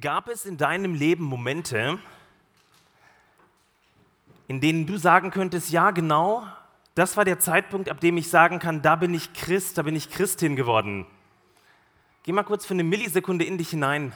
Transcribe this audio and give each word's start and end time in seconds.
Gab 0.00 0.28
es 0.28 0.44
in 0.44 0.58
deinem 0.58 0.94
Leben 0.94 1.24
Momente, 1.24 1.98
in 4.46 4.60
denen 4.60 4.86
du 4.86 4.98
sagen 4.98 5.30
könntest, 5.30 5.70
ja 5.70 5.90
genau, 5.90 6.46
das 6.94 7.16
war 7.16 7.24
der 7.24 7.38
Zeitpunkt, 7.38 7.88
ab 7.88 8.00
dem 8.00 8.16
ich 8.16 8.28
sagen 8.28 8.58
kann, 8.58 8.82
da 8.82 8.96
bin 8.96 9.14
ich 9.14 9.32
Christ, 9.32 9.78
da 9.78 9.82
bin 9.82 9.96
ich 9.96 10.10
Christin 10.10 10.56
geworden. 10.56 11.06
Geh 12.22 12.32
mal 12.32 12.42
kurz 12.42 12.66
für 12.66 12.74
eine 12.74 12.84
Millisekunde 12.84 13.44
in 13.44 13.58
dich 13.58 13.70
hinein. 13.70 14.12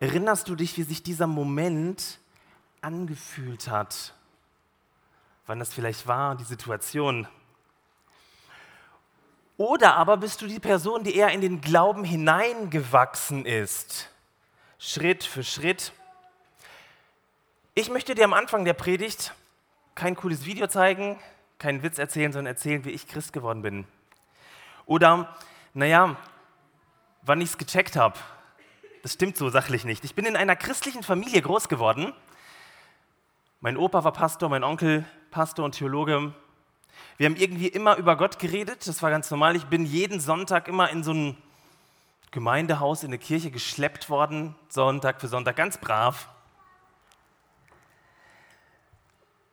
Erinnerst 0.00 0.48
du 0.48 0.56
dich, 0.56 0.76
wie 0.76 0.82
sich 0.82 1.02
dieser 1.02 1.26
Moment 1.26 2.18
angefühlt 2.80 3.68
hat? 3.68 4.14
Wann 5.46 5.58
das 5.58 5.72
vielleicht 5.72 6.06
war, 6.06 6.34
die 6.34 6.44
Situation? 6.44 7.28
Oder 9.56 9.96
aber 9.96 10.16
bist 10.16 10.42
du 10.42 10.46
die 10.46 10.58
Person, 10.58 11.04
die 11.04 11.14
eher 11.14 11.30
in 11.30 11.40
den 11.40 11.60
Glauben 11.60 12.02
hineingewachsen 12.02 13.46
ist, 13.46 14.10
Schritt 14.78 15.22
für 15.22 15.44
Schritt? 15.44 15.92
Ich 17.74 17.88
möchte 17.88 18.16
dir 18.16 18.24
am 18.24 18.32
Anfang 18.32 18.64
der 18.64 18.72
Predigt 18.72 19.32
kein 19.94 20.16
cooles 20.16 20.44
Video 20.44 20.66
zeigen, 20.66 21.20
keinen 21.58 21.84
Witz 21.84 21.98
erzählen, 21.98 22.32
sondern 22.32 22.54
erzählen, 22.54 22.84
wie 22.84 22.90
ich 22.90 23.06
Christ 23.06 23.32
geworden 23.32 23.62
bin. 23.62 23.86
Oder, 24.86 25.36
naja, 25.72 26.16
wann 27.22 27.40
ich 27.40 27.50
es 27.50 27.58
gecheckt 27.58 27.94
habe. 27.94 28.18
Das 29.02 29.12
stimmt 29.12 29.36
so 29.36 29.50
sachlich 29.50 29.84
nicht. 29.84 30.04
Ich 30.04 30.16
bin 30.16 30.26
in 30.26 30.36
einer 30.36 30.56
christlichen 30.56 31.04
Familie 31.04 31.40
groß 31.42 31.68
geworden. 31.68 32.12
Mein 33.60 33.76
Opa 33.76 34.02
war 34.02 34.12
Pastor, 34.12 34.48
mein 34.48 34.64
Onkel 34.64 35.04
Pastor 35.30 35.64
und 35.64 35.72
Theologe. 35.72 36.34
Wir 37.16 37.26
haben 37.26 37.36
irgendwie 37.36 37.68
immer 37.68 37.96
über 37.96 38.16
Gott 38.16 38.38
geredet, 38.38 38.86
das 38.86 39.02
war 39.02 39.10
ganz 39.10 39.30
normal. 39.30 39.56
Ich 39.56 39.66
bin 39.66 39.86
jeden 39.86 40.20
Sonntag 40.20 40.68
immer 40.68 40.90
in 40.90 41.04
so 41.04 41.12
ein 41.12 41.36
Gemeindehaus, 42.30 43.04
in 43.04 43.10
eine 43.10 43.18
Kirche 43.18 43.50
geschleppt 43.52 44.10
worden, 44.10 44.56
Sonntag 44.68 45.20
für 45.20 45.28
Sonntag, 45.28 45.54
ganz 45.54 45.78
brav. 45.78 46.28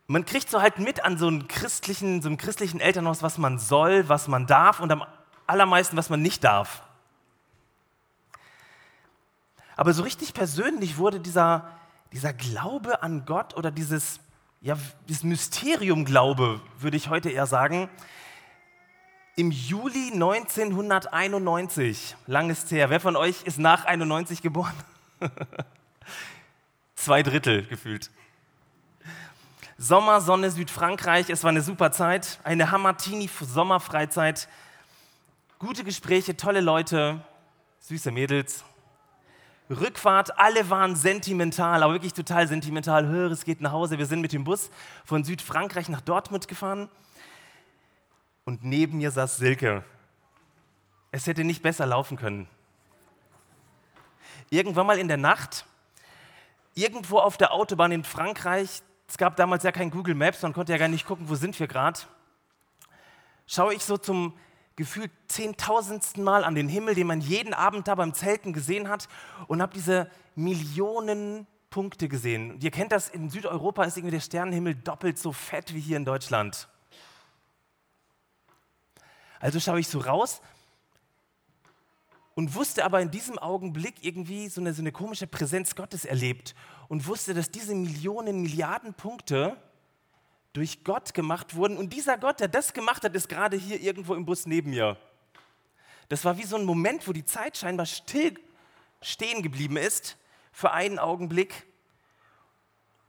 Man 0.08 0.25
kriegt 0.25 0.50
so 0.50 0.61
halt 0.61 0.80
mit 0.80 1.06
an 1.06 1.17
so 1.17 1.28
einem 1.28 1.48
christlichen, 1.48 2.22
so 2.22 2.28
einem 2.28 2.38
christlichen 2.38 2.80
Elternhaus, 2.80 3.22
was 3.22 3.38
man 3.38 3.59
soll, 3.59 4.09
was 4.09 4.28
man 4.28 4.48
darf 4.48 4.80
und 4.80 4.92
am 4.92 5.05
allermeisten, 5.45 5.95
was 5.95 6.09
man 6.09 6.22
nicht 6.22 6.44
darf. 6.44 6.81
Aber 9.76 9.94
so 9.94 10.03
richtig 10.03 10.33
persönlich 10.33 10.98
wurde 10.98 11.20
dieser, 11.20 11.70
dieser 12.11 12.33
Glaube 12.33 13.03
an 13.03 13.26
Gott 13.26 13.55
oder 13.55 13.72
dieses 13.72 14.20
ja, 14.62 14.78
das 15.08 15.23
Mysterium 15.23 16.06
Glaube, 16.06 16.62
würde 16.80 16.95
ich 16.95 17.09
heute 17.09 17.31
eher 17.31 17.48
sagen, 17.48 17.90
im 19.36 19.50
Juli 19.50 20.12
1991, 20.14 22.16
lang 22.28 22.52
ist 22.52 22.70
her. 22.72 22.92
Wer 22.92 23.00
von 23.00 23.16
euch 23.16 23.42
ist 23.44 23.58
nach 23.58 23.86
91 23.86 24.44
geboren? 24.44 24.76
Zwei 26.95 27.23
Drittel 27.23 27.66
gefühlt. 27.66 28.12
Sommer, 29.80 30.22
Sonne, 30.22 30.52
Südfrankreich, 30.52 31.32
es 31.32 31.44
war 31.44 31.50
eine 31.50 31.64
super 31.64 31.92
Zeit, 31.92 32.39
eine 32.44 32.70
Hammertini-Sommerfreizeit, 32.70 34.48
gute 35.58 35.84
Gespräche, 35.84 36.38
tolle 36.38 36.62
Leute, 36.62 37.26
süße 37.80 38.12
Mädels. 38.12 38.64
Rückfahrt, 39.72 40.38
alle 40.38 40.69
waren 40.69 40.95
sentimental, 40.95 41.81
aber 41.83 41.94
wirklich 41.94 42.14
total 42.14 42.47
sentimental. 42.47 43.08
Hör, 43.08 43.31
es 43.31 43.45
geht 43.45 43.61
nach 43.61 43.72
Hause. 43.72 43.97
Wir 43.97 44.05
sind 44.05 44.22
mit 44.22 44.33
dem 44.33 44.44
Bus 44.44 44.69
von 45.05 45.23
Südfrankreich 45.23 45.88
nach 45.89 46.02
Dortmund 46.02 46.47
gefahren 46.47 46.89
und 48.44 48.64
neben 48.64 48.97
mir 48.97 49.11
saß 49.11 49.38
Silke. 49.38 49.83
Es 51.11 51.27
hätte 51.27 51.44
nicht 51.44 51.61
besser 51.61 51.86
laufen 51.86 52.17
können. 52.17 52.47
Irgendwann 54.49 54.88
mal 54.88 54.99
in 54.99 55.08
der 55.08 55.17
Nacht, 55.17 55.66
irgendwo 56.73 57.19
auf 57.19 57.38
der 57.38 57.53
Autobahn 57.53 57.92
in 57.92 58.03
Frankreich, 58.03 58.81
es 59.08 59.17
gab 59.17 59.36
damals 59.36 59.64
ja 59.64 59.71
kein 59.71 59.89
Google 59.89 60.15
Maps, 60.15 60.42
man 60.42 60.54
konnte 60.54 60.73
ja 60.73 60.77
gar 60.77 60.87
nicht 60.87 61.05
gucken, 61.05 61.30
wo 61.30 61.36
sind 61.36 61.58
wir 61.60 61.67
gerade, 61.67 61.99
schaue 63.48 63.73
ich 63.73 63.83
so 63.83 63.98
zum 63.98 64.33
gefühlt 64.81 65.11
zehntausendsten 65.27 66.23
Mal 66.23 66.43
an 66.43 66.55
den 66.55 66.67
Himmel, 66.67 66.95
den 66.95 67.05
man 67.05 67.21
jeden 67.21 67.53
Abend 67.53 67.87
da 67.87 67.93
beim 67.93 68.15
Zelten 68.15 68.52
gesehen 68.52 68.89
hat 68.89 69.08
und 69.47 69.61
habe 69.61 69.75
diese 69.75 70.09
Millionen 70.33 71.45
Punkte 71.69 72.08
gesehen. 72.08 72.59
Ihr 72.61 72.71
kennt 72.71 72.92
das, 72.92 73.08
in 73.08 73.30
Südeuropa 73.30 73.83
ist 73.83 73.95
irgendwie 73.95 74.15
der 74.15 74.21
Sternenhimmel 74.21 74.73
doppelt 74.73 75.19
so 75.19 75.33
fett 75.33 75.75
wie 75.75 75.80
hier 75.80 75.97
in 75.97 76.05
Deutschland. 76.05 76.67
Also 79.39 79.59
schaue 79.59 79.80
ich 79.80 79.87
so 79.87 79.99
raus 79.99 80.42
und 82.33 82.55
wusste 82.55 82.83
aber 82.83 83.02
in 83.02 83.11
diesem 83.11 83.37
Augenblick 83.37 84.03
irgendwie 84.03 84.49
so 84.49 84.61
eine, 84.61 84.73
so 84.73 84.81
eine 84.81 84.92
komische 84.92 85.27
Präsenz 85.27 85.75
Gottes 85.75 86.05
erlebt 86.05 86.55
und 86.87 87.05
wusste, 87.05 87.36
dass 87.36 87.52
diese 87.52 87.75
Millionen, 87.75 88.42
Milliarden 88.42 88.95
Punkte 88.95 89.58
durch 90.54 90.84
Gott 90.84 91.14
gemacht 91.14 91.56
wurden. 91.56 91.78
Und 91.78 91.94
dieser 91.94 92.17
Gott, 92.17 92.39
der 92.39 92.48
das 92.48 92.73
gemacht 92.73 93.04
hat, 93.04 93.16
ist 93.16 93.30
gerade 93.30 93.58
hier 93.58 93.80
irgendwo 93.80 94.16
im 94.16 94.26
Bus 94.26 94.45
neben 94.45 94.72
mir. 94.72 94.98
Das 96.10 96.26
war 96.26 96.38
wie 96.38 96.44
so 96.44 96.58
ein 96.58 96.66
Moment, 96.66 97.08
wo 97.08 97.14
die 97.14 97.23
Zeit 97.23 97.58
scheinbar 97.58 97.86
still 97.86 98.38
stehen 99.02 99.42
geblieben 99.42 99.78
ist 99.78 100.17
für 100.52 100.72
einen 100.72 101.00
Augenblick. 101.00 101.66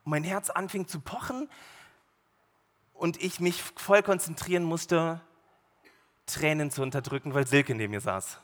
Mein 0.05 0.25
Herz 0.25 0.51
anfing 0.51 0.87
zu 0.87 1.01
pochen 1.01 1.49
und 2.95 3.23
ich 3.23 3.41
mich 3.41 3.63
voll 3.63 4.03
konzentrieren 4.03 4.65
musste, 4.65 5.21
Tränen 6.27 6.71
zu 6.71 6.83
unterdrücken, 6.83 7.35
weil 7.35 7.47
Silke 7.47 7.75
neben 7.75 7.91
mir 7.91 8.01
saß. 8.01 8.39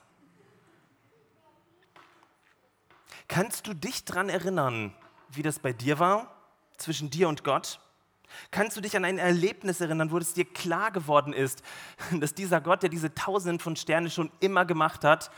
Kannst 3.28 3.66
du 3.66 3.74
dich 3.74 4.04
daran 4.04 4.28
erinnern, 4.28 4.94
wie 5.30 5.42
das 5.42 5.58
bei 5.58 5.72
dir 5.72 5.98
war, 5.98 6.34
zwischen 6.76 7.10
dir 7.10 7.28
und 7.28 7.44
Gott? 7.44 7.80
Kannst 8.50 8.76
du 8.76 8.80
dich 8.80 8.96
an 8.96 9.04
ein 9.04 9.18
Erlebnis 9.18 9.80
erinnern, 9.80 10.10
wo 10.10 10.18
es 10.18 10.34
dir 10.34 10.44
klar 10.44 10.90
geworden 10.90 11.32
ist, 11.32 11.62
dass 12.20 12.34
dieser 12.34 12.60
Gott, 12.60 12.82
der 12.82 12.90
diese 12.90 13.14
Tausenden 13.14 13.58
von 13.58 13.76
Sternen 13.76 14.10
schon 14.10 14.30
immer 14.40 14.64
gemacht 14.64 15.04
hat, 15.04 15.30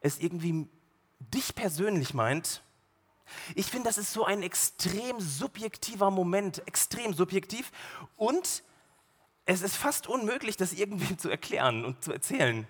es 0.00 0.18
irgendwie 0.18 0.68
dich 1.20 1.54
persönlich 1.54 2.14
meint? 2.14 2.62
Ich 3.54 3.66
finde, 3.66 3.88
das 3.88 3.98
ist 3.98 4.12
so 4.12 4.24
ein 4.24 4.42
extrem 4.42 5.20
subjektiver 5.20 6.10
Moment, 6.10 6.66
extrem 6.66 7.14
subjektiv 7.14 7.70
und 8.16 8.62
es 9.44 9.62
ist 9.62 9.76
fast 9.76 10.06
unmöglich, 10.06 10.56
das 10.56 10.72
irgendwie 10.72 11.16
zu 11.16 11.28
erklären 11.28 11.84
und 11.84 12.02
zu 12.02 12.12
erzählen. 12.12 12.66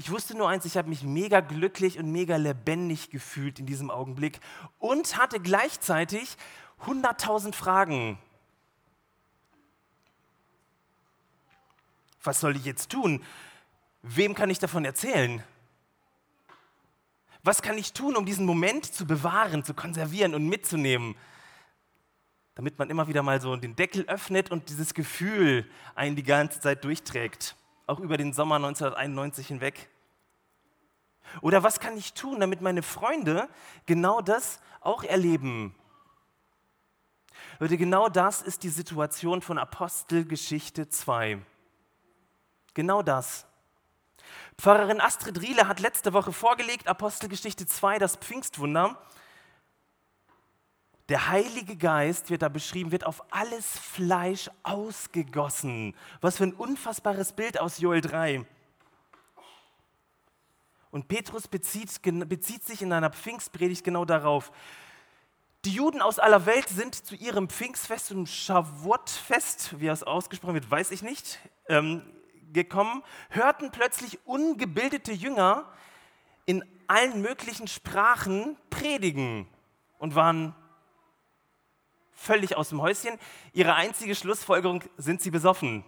Ich 0.00 0.12
wusste 0.12 0.36
nur 0.36 0.48
eins, 0.48 0.64
ich 0.64 0.76
habe 0.76 0.88
mich 0.88 1.02
mega 1.02 1.40
glücklich 1.40 1.98
und 1.98 2.12
mega 2.12 2.36
lebendig 2.36 3.10
gefühlt 3.10 3.58
in 3.58 3.66
diesem 3.66 3.90
Augenblick 3.90 4.38
und 4.78 5.18
hatte 5.18 5.40
gleichzeitig 5.40 6.36
100.000 6.86 7.52
Fragen. 7.52 8.16
Was 12.22 12.38
soll 12.38 12.54
ich 12.54 12.64
jetzt 12.64 12.90
tun? 12.90 13.24
Wem 14.02 14.36
kann 14.36 14.50
ich 14.50 14.60
davon 14.60 14.84
erzählen? 14.84 15.42
Was 17.42 17.60
kann 17.60 17.76
ich 17.76 17.92
tun, 17.92 18.14
um 18.14 18.24
diesen 18.24 18.46
Moment 18.46 18.86
zu 18.86 19.04
bewahren, 19.04 19.64
zu 19.64 19.74
konservieren 19.74 20.32
und 20.32 20.46
mitzunehmen? 20.48 21.16
Damit 22.54 22.78
man 22.78 22.88
immer 22.88 23.08
wieder 23.08 23.24
mal 23.24 23.40
so 23.40 23.56
den 23.56 23.74
Deckel 23.74 24.04
öffnet 24.04 24.52
und 24.52 24.68
dieses 24.68 24.94
Gefühl 24.94 25.68
einen 25.96 26.14
die 26.14 26.22
ganze 26.22 26.60
Zeit 26.60 26.84
durchträgt 26.84 27.56
auch 27.88 28.00
über 28.00 28.16
den 28.16 28.32
Sommer 28.32 28.56
1991 28.56 29.48
hinweg? 29.48 29.88
Oder 31.40 31.62
was 31.62 31.80
kann 31.80 31.96
ich 31.96 32.14
tun, 32.14 32.40
damit 32.40 32.60
meine 32.60 32.82
Freunde 32.82 33.48
genau 33.86 34.20
das 34.20 34.60
auch 34.80 35.04
erleben? 35.04 35.74
Leute, 37.58 37.76
genau 37.76 38.08
das 38.08 38.42
ist 38.42 38.62
die 38.62 38.68
Situation 38.68 39.42
von 39.42 39.58
Apostelgeschichte 39.58 40.88
2. 40.88 41.40
Genau 42.74 43.02
das. 43.02 43.46
Pfarrerin 44.58 45.00
Astrid 45.00 45.40
Riele 45.40 45.66
hat 45.66 45.80
letzte 45.80 46.12
Woche 46.12 46.32
vorgelegt, 46.32 46.88
Apostelgeschichte 46.88 47.66
2, 47.66 47.98
das 47.98 48.16
Pfingstwunder. 48.16 49.00
Der 51.08 51.28
Heilige 51.28 51.76
Geist 51.76 52.28
wird 52.28 52.42
da 52.42 52.50
beschrieben, 52.50 52.92
wird 52.92 53.06
auf 53.06 53.22
alles 53.32 53.78
Fleisch 53.78 54.50
ausgegossen. 54.62 55.94
Was 56.20 56.36
für 56.36 56.44
ein 56.44 56.52
unfassbares 56.52 57.32
Bild 57.32 57.58
aus 57.58 57.78
Joel 57.78 58.02
3. 58.02 58.44
Und 60.90 61.08
Petrus 61.08 61.48
bezieht, 61.48 62.00
bezieht 62.28 62.64
sich 62.64 62.82
in 62.82 62.92
einer 62.92 63.10
Pfingstpredigt 63.10 63.84
genau 63.84 64.04
darauf. 64.04 64.52
Die 65.64 65.72
Juden 65.72 66.02
aus 66.02 66.18
aller 66.18 66.44
Welt 66.44 66.68
sind 66.68 66.94
zu 66.94 67.14
ihrem 67.14 67.48
Pfingstfest 67.48 68.12
und 68.12 68.28
Shavuot-Fest, 68.28 69.80
wie 69.80 69.88
es 69.88 70.02
ausgesprochen 70.02 70.54
wird, 70.54 70.70
weiß 70.70 70.90
ich 70.90 71.02
nicht, 71.02 71.38
ähm, 71.68 72.02
gekommen, 72.52 73.02
hörten 73.30 73.70
plötzlich 73.70 74.26
ungebildete 74.26 75.12
Jünger 75.12 75.64
in 76.46 76.64
allen 76.86 77.20
möglichen 77.22 77.66
Sprachen 77.66 78.56
predigen 78.70 79.48
und 79.98 80.14
waren 80.14 80.54
völlig 82.18 82.56
aus 82.56 82.70
dem 82.70 82.82
Häuschen. 82.82 83.18
Ihre 83.52 83.74
einzige 83.74 84.14
Schlussfolgerung 84.14 84.82
sind 84.96 85.22
sie 85.22 85.30
besoffen. 85.30 85.84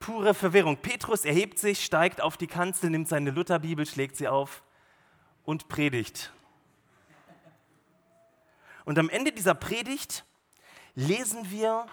pure 0.00 0.34
Verwirrung. 0.34 0.78
Petrus 0.78 1.24
erhebt 1.24 1.60
sich, 1.60 1.84
steigt 1.84 2.20
auf 2.20 2.36
die 2.36 2.48
Kanzel, 2.48 2.90
nimmt 2.90 3.08
seine 3.08 3.30
Lutherbibel, 3.30 3.86
schlägt 3.86 4.16
sie 4.16 4.26
auf 4.26 4.64
und 5.44 5.68
predigt. 5.68 6.32
Und 8.84 8.98
am 8.98 9.08
Ende 9.08 9.30
dieser 9.30 9.54
Predigt 9.54 10.24
lesen 10.96 11.52
wir 11.52 11.86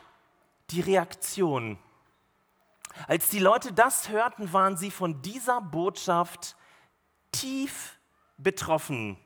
die 0.72 0.82
Reaktion. 0.82 1.78
Als 3.08 3.30
die 3.30 3.38
Leute 3.38 3.72
das 3.72 4.10
hörten, 4.10 4.52
waren 4.52 4.76
sie 4.76 4.90
von 4.90 5.22
dieser 5.22 5.62
Botschaft 5.62 6.56
tief 7.32 8.00
betroffen. 8.38 9.18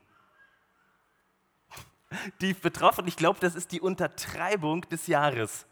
Tief 2.38 2.60
betroffen, 2.60 3.06
ich 3.06 3.16
glaube, 3.16 3.38
das 3.40 3.54
ist 3.54 3.72
die 3.72 3.80
Untertreibung 3.80 4.82
des 4.88 5.06
Jahres. 5.06 5.66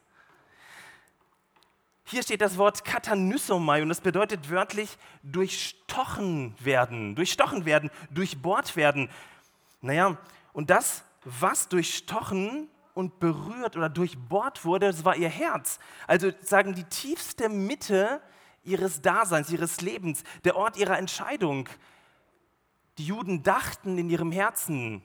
Hier 2.04 2.22
steht 2.22 2.40
das 2.40 2.58
Wort 2.58 2.84
katanysomai 2.84 3.82
und 3.82 3.88
das 3.88 4.00
bedeutet 4.00 4.50
wörtlich 4.50 4.98
durchstochen 5.22 6.54
werden, 6.58 7.14
durchstochen 7.14 7.64
werden, 7.64 7.90
durchbohrt 8.10 8.76
werden. 8.76 9.08
Naja, 9.80 10.18
und 10.52 10.70
das, 10.70 11.04
was 11.24 11.68
durchstochen 11.68 12.68
und 12.94 13.18
berührt 13.20 13.76
oder 13.76 13.88
durchbohrt 13.88 14.64
wurde, 14.64 14.86
das 14.86 15.04
war 15.04 15.16
ihr 15.16 15.28
Herz. 15.28 15.78
Also 16.06 16.32
sagen 16.42 16.74
die 16.74 16.84
tiefste 16.84 17.48
Mitte 17.48 18.20
ihres 18.64 19.00
Daseins, 19.00 19.50
ihres 19.50 19.80
Lebens, 19.80 20.22
der 20.44 20.56
Ort 20.56 20.76
ihrer 20.76 20.98
Entscheidung. 20.98 21.68
Die 22.98 23.06
Juden 23.06 23.42
dachten 23.42 23.96
in 23.96 24.10
ihrem 24.10 24.32
Herzen, 24.32 25.02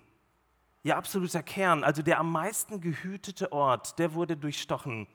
ihr 0.88 0.96
absoluter 0.96 1.44
Kern, 1.44 1.84
also 1.84 2.02
der 2.02 2.18
am 2.18 2.32
meisten 2.32 2.80
gehütete 2.80 3.52
Ort, 3.52 4.00
der 4.00 4.14
wurde 4.14 4.38
durchstochen, 4.38 5.06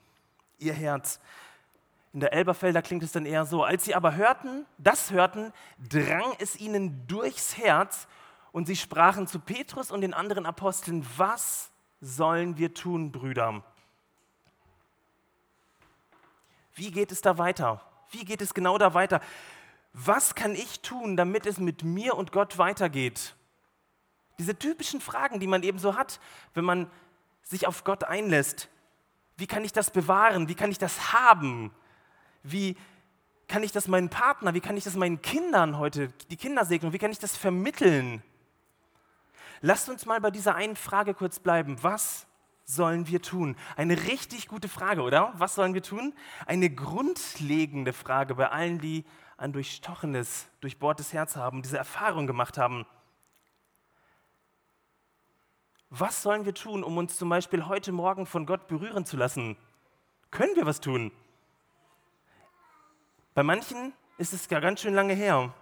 ihr 0.58 0.74
Herz. 0.74 1.18
In 2.12 2.20
der 2.20 2.34
Elberfelder 2.34 2.82
klingt 2.82 3.02
es 3.02 3.12
dann 3.12 3.24
eher 3.24 3.46
so. 3.46 3.64
Als 3.64 3.86
sie 3.86 3.94
aber 3.94 4.14
hörten, 4.14 4.66
das 4.76 5.10
hörten, 5.12 5.50
drang 5.88 6.34
es 6.38 6.60
ihnen 6.60 7.06
durchs 7.06 7.56
Herz 7.56 8.06
und 8.52 8.66
sie 8.66 8.76
sprachen 8.76 9.26
zu 9.26 9.40
Petrus 9.40 9.90
und 9.90 10.02
den 10.02 10.12
anderen 10.12 10.44
Aposteln, 10.44 11.06
was 11.16 11.70
sollen 12.02 12.58
wir 12.58 12.74
tun, 12.74 13.10
Brüder? 13.10 13.62
Wie 16.74 16.90
geht 16.90 17.12
es 17.12 17.22
da 17.22 17.38
weiter? 17.38 17.80
Wie 18.10 18.26
geht 18.26 18.42
es 18.42 18.52
genau 18.52 18.76
da 18.76 18.92
weiter? 18.92 19.22
Was 19.94 20.34
kann 20.34 20.54
ich 20.54 20.80
tun, 20.80 21.16
damit 21.16 21.46
es 21.46 21.56
mit 21.56 21.82
mir 21.82 22.14
und 22.14 22.30
Gott 22.30 22.58
weitergeht? 22.58 23.34
Diese 24.38 24.58
typischen 24.58 25.00
Fragen, 25.00 25.40
die 25.40 25.46
man 25.46 25.62
eben 25.62 25.78
so 25.78 25.96
hat, 25.96 26.20
wenn 26.54 26.64
man 26.64 26.90
sich 27.42 27.66
auf 27.66 27.84
Gott 27.84 28.04
einlässt. 28.04 28.68
Wie 29.36 29.46
kann 29.46 29.64
ich 29.64 29.72
das 29.72 29.90
bewahren? 29.90 30.48
Wie 30.48 30.54
kann 30.54 30.70
ich 30.70 30.78
das 30.78 31.12
haben? 31.12 31.72
Wie 32.42 32.76
kann 33.52 33.62
ich 33.62 33.72
das 33.72 33.86
meinen 33.86 34.08
Partner, 34.08 34.54
wie 34.54 34.60
kann 34.60 34.78
ich 34.78 34.84
das 34.84 34.96
meinen 34.96 35.20
Kindern 35.20 35.76
heute, 35.76 36.08
die 36.30 36.38
Kindersegnung, 36.38 36.94
wie 36.94 36.98
kann 36.98 37.10
ich 37.10 37.18
das 37.18 37.36
vermitteln? 37.36 38.22
Lasst 39.60 39.90
uns 39.90 40.06
mal 40.06 40.20
bei 40.22 40.30
dieser 40.30 40.54
einen 40.54 40.74
Frage 40.74 41.12
kurz 41.12 41.38
bleiben. 41.38 41.76
Was 41.82 42.26
sollen 42.64 43.06
wir 43.08 43.20
tun? 43.20 43.56
Eine 43.76 44.04
richtig 44.04 44.48
gute 44.48 44.68
Frage, 44.68 45.02
oder? 45.02 45.34
Was 45.36 45.54
sollen 45.54 45.74
wir 45.74 45.82
tun? 45.82 46.14
Eine 46.46 46.70
grundlegende 46.70 47.92
Frage 47.92 48.34
bei 48.34 48.48
allen, 48.48 48.78
die 48.78 49.04
ein 49.36 49.52
durchstochenes, 49.52 50.48
durchbohrtes 50.60 51.12
Herz 51.12 51.36
haben, 51.36 51.60
diese 51.60 51.76
Erfahrung 51.76 52.26
gemacht 52.26 52.56
haben. 52.56 52.86
Was 55.94 56.22
sollen 56.22 56.46
wir 56.46 56.54
tun, 56.54 56.82
um 56.82 56.96
uns 56.96 57.18
zum 57.18 57.28
Beispiel 57.28 57.66
heute 57.66 57.92
Morgen 57.92 58.24
von 58.24 58.46
Gott 58.46 58.66
berühren 58.66 59.04
zu 59.04 59.18
lassen? 59.18 59.58
Können 60.30 60.56
wir 60.56 60.64
was 60.64 60.80
tun? 60.80 61.12
Bei 63.34 63.42
manchen 63.42 63.92
ist 64.16 64.32
es 64.32 64.48
ja 64.48 64.58
ganz 64.60 64.80
schön 64.80 64.94
lange 64.94 65.12
her. 65.12 65.52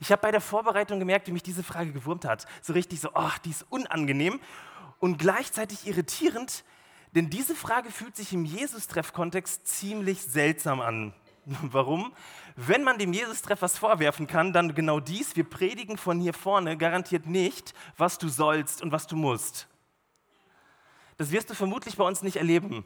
Ich 0.00 0.10
habe 0.10 0.22
bei 0.22 0.30
der 0.30 0.40
Vorbereitung 0.40 1.00
gemerkt, 1.00 1.26
wie 1.26 1.32
mich 1.32 1.42
diese 1.42 1.62
Frage 1.62 1.92
gewurmt 1.92 2.24
hat. 2.24 2.46
So 2.62 2.72
richtig 2.72 2.98
so, 2.98 3.10
ach, 3.12 3.36
die 3.36 3.50
ist 3.50 3.66
unangenehm 3.68 4.40
und 5.00 5.18
gleichzeitig 5.18 5.86
irritierend, 5.86 6.64
denn 7.14 7.28
diese 7.28 7.54
Frage 7.54 7.90
fühlt 7.90 8.16
sich 8.16 8.32
im 8.32 8.46
Jesus-Treff-Kontext 8.46 9.66
ziemlich 9.66 10.22
seltsam 10.22 10.80
an. 10.80 11.12
Warum? 11.62 12.12
Wenn 12.56 12.82
man 12.82 12.98
dem 12.98 13.12
Jesus-Treff 13.12 13.62
was 13.62 13.78
vorwerfen 13.78 14.26
kann, 14.26 14.52
dann 14.52 14.74
genau 14.74 14.98
dies, 14.98 15.36
wir 15.36 15.44
predigen 15.44 15.96
von 15.96 16.18
hier 16.18 16.34
vorne 16.34 16.76
garantiert 16.76 17.26
nicht, 17.26 17.72
was 17.96 18.18
du 18.18 18.28
sollst 18.28 18.82
und 18.82 18.90
was 18.90 19.06
du 19.06 19.16
musst. 19.16 19.68
Das 21.18 21.30
wirst 21.30 21.48
du 21.48 21.54
vermutlich 21.54 21.96
bei 21.96 22.04
uns 22.04 22.22
nicht 22.22 22.36
erleben. 22.36 22.84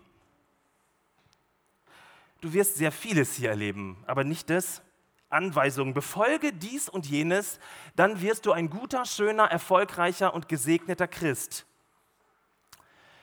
Du 2.41 2.53
wirst 2.53 2.77
sehr 2.77 2.93
vieles 2.93 3.35
hier 3.35 3.51
erleben, 3.51 3.97
aber 4.07 4.25
nicht 4.25 4.51
das. 4.51 4.83
Anweisungen, 5.31 5.95
befolge 5.95 6.53
dies 6.53 6.89
und 6.89 7.07
jenes, 7.07 7.61
dann 7.95 8.21
wirst 8.21 8.47
du 8.47 8.53
ein 8.53 8.69
guter, 8.69 9.05
schöner, 9.05 9.45
erfolgreicher 9.45 10.35
und 10.35 10.49
gesegneter 10.49 11.07
Christ. 11.07 11.67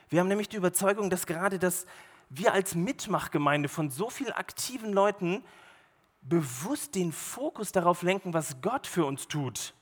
Wir 0.10 0.22
haben 0.22 0.30
nämlich 0.30 0.48
die 0.48 0.56
Überzeugung, 0.56 1.10
dass 1.10 1.26
gerade 1.26 1.60
das 1.60 1.86
wir 2.30 2.54
als 2.54 2.76
Mitmachgemeinde 2.76 3.70
von 3.70 3.90
so 3.90 4.10
vielen 4.10 4.34
aktiven 4.34 4.94
Leuten 4.94 5.44
bewusst 6.22 6.96
den 6.96 7.12
Fokus 7.12 7.72
darauf 7.72 8.02
lenken, 8.02 8.34
was 8.34 8.62
Gott 8.62 8.86
für 8.86 9.06
uns 9.06 9.28
tut. 9.28 9.74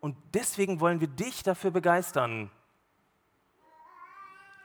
Und 0.00 0.16
deswegen 0.34 0.80
wollen 0.80 1.00
wir 1.00 1.08
dich 1.08 1.42
dafür 1.42 1.70
begeistern. 1.70 2.50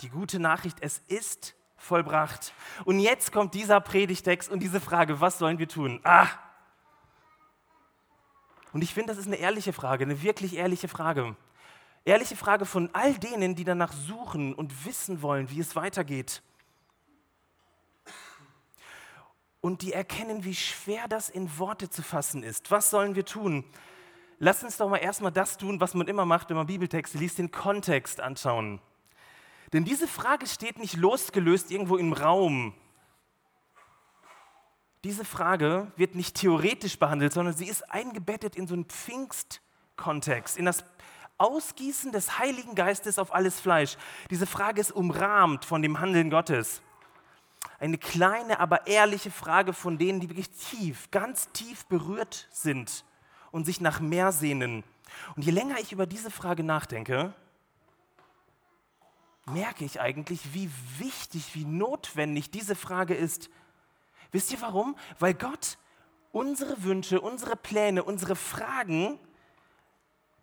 Die 0.01 0.09
gute 0.09 0.39
Nachricht, 0.39 0.77
es 0.81 0.99
ist 1.07 1.55
vollbracht. 1.75 2.53
Und 2.85 2.99
jetzt 2.99 3.31
kommt 3.31 3.53
dieser 3.53 3.81
Predigtext 3.81 4.49
und 4.49 4.59
diese 4.59 4.79
Frage, 4.79 5.19
was 5.19 5.37
sollen 5.37 5.59
wir 5.59 5.67
tun? 5.67 5.99
Ah! 6.03 6.27
Und 8.73 8.83
ich 8.83 8.93
finde, 8.93 9.09
das 9.09 9.17
ist 9.17 9.27
eine 9.27 9.35
ehrliche 9.35 9.73
Frage, 9.73 10.05
eine 10.05 10.21
wirklich 10.21 10.55
ehrliche 10.55 10.87
Frage. 10.87 11.35
Ehrliche 12.05 12.35
Frage 12.35 12.65
von 12.65 12.89
all 12.93 13.13
denen, 13.15 13.55
die 13.55 13.63
danach 13.63 13.91
suchen 13.91 14.53
und 14.55 14.85
wissen 14.85 15.21
wollen, 15.21 15.49
wie 15.49 15.59
es 15.59 15.75
weitergeht. 15.75 16.41
Und 19.61 19.83
die 19.83 19.93
erkennen, 19.93 20.43
wie 20.43 20.55
schwer 20.55 21.07
das 21.07 21.29
in 21.29 21.57
Worte 21.59 21.89
zu 21.89 22.01
fassen 22.01 22.43
ist. 22.43 22.71
Was 22.71 22.89
sollen 22.89 23.15
wir 23.15 23.25
tun? 23.25 23.63
Lass 24.39 24.63
uns 24.63 24.77
doch 24.77 24.89
mal 24.89 24.97
erstmal 24.97 25.31
das 25.31 25.57
tun, 25.57 25.79
was 25.79 25.93
man 25.93 26.07
immer 26.07 26.25
macht, 26.25 26.49
wenn 26.49 26.57
man 26.57 26.65
Bibeltexte 26.65 27.19
liest, 27.19 27.37
den 27.37 27.51
Kontext 27.51 28.19
anschauen. 28.19 28.81
Denn 29.71 29.85
diese 29.85 30.07
Frage 30.07 30.47
steht 30.47 30.79
nicht 30.79 30.97
losgelöst 30.97 31.69
irgendwo 31.71 31.97
im 31.97 32.11
Raum. 32.11 32.73
Diese 35.03 35.25
Frage 35.25 35.91
wird 35.95 36.15
nicht 36.15 36.35
theoretisch 36.35 36.99
behandelt, 36.99 37.33
sondern 37.33 37.55
sie 37.55 37.67
ist 37.67 37.89
eingebettet 37.91 38.55
in 38.55 38.67
so 38.67 38.73
einen 38.73 38.85
Pfingstkontext, 38.85 40.57
in 40.57 40.65
das 40.65 40.83
Ausgießen 41.37 42.11
des 42.11 42.37
Heiligen 42.37 42.75
Geistes 42.75 43.17
auf 43.17 43.33
alles 43.33 43.59
Fleisch. 43.59 43.97
Diese 44.29 44.45
Frage 44.45 44.79
ist 44.79 44.91
umrahmt 44.91 45.65
von 45.65 45.81
dem 45.81 45.99
Handeln 45.99 46.29
Gottes. 46.29 46.81
Eine 47.79 47.97
kleine, 47.97 48.59
aber 48.59 48.87
ehrliche 48.87 49.31
Frage 49.31 49.73
von 49.73 49.97
denen, 49.97 50.19
die 50.19 50.29
wirklich 50.29 50.51
tief, 50.51 51.09
ganz 51.11 51.49
tief 51.51 51.85
berührt 51.87 52.47
sind 52.51 53.05
und 53.51 53.65
sich 53.65 53.81
nach 53.81 53.99
mehr 53.99 54.31
sehnen. 54.31 54.83
Und 55.35 55.43
je 55.43 55.51
länger 55.51 55.79
ich 55.79 55.91
über 55.91 56.05
diese 56.05 56.31
Frage 56.31 56.63
nachdenke, 56.63 57.33
merke 59.45 59.83
ich 59.85 59.99
eigentlich, 59.99 60.53
wie 60.53 60.69
wichtig, 60.99 61.55
wie 61.55 61.65
notwendig 61.65 62.51
diese 62.51 62.75
Frage 62.75 63.15
ist. 63.15 63.49
Wisst 64.31 64.51
ihr 64.51 64.61
warum? 64.61 64.95
Weil 65.19 65.33
Gott 65.33 65.77
unsere 66.31 66.83
Wünsche, 66.83 67.19
unsere 67.19 67.55
Pläne, 67.55 68.03
unsere 68.03 68.35
Fragen 68.35 69.19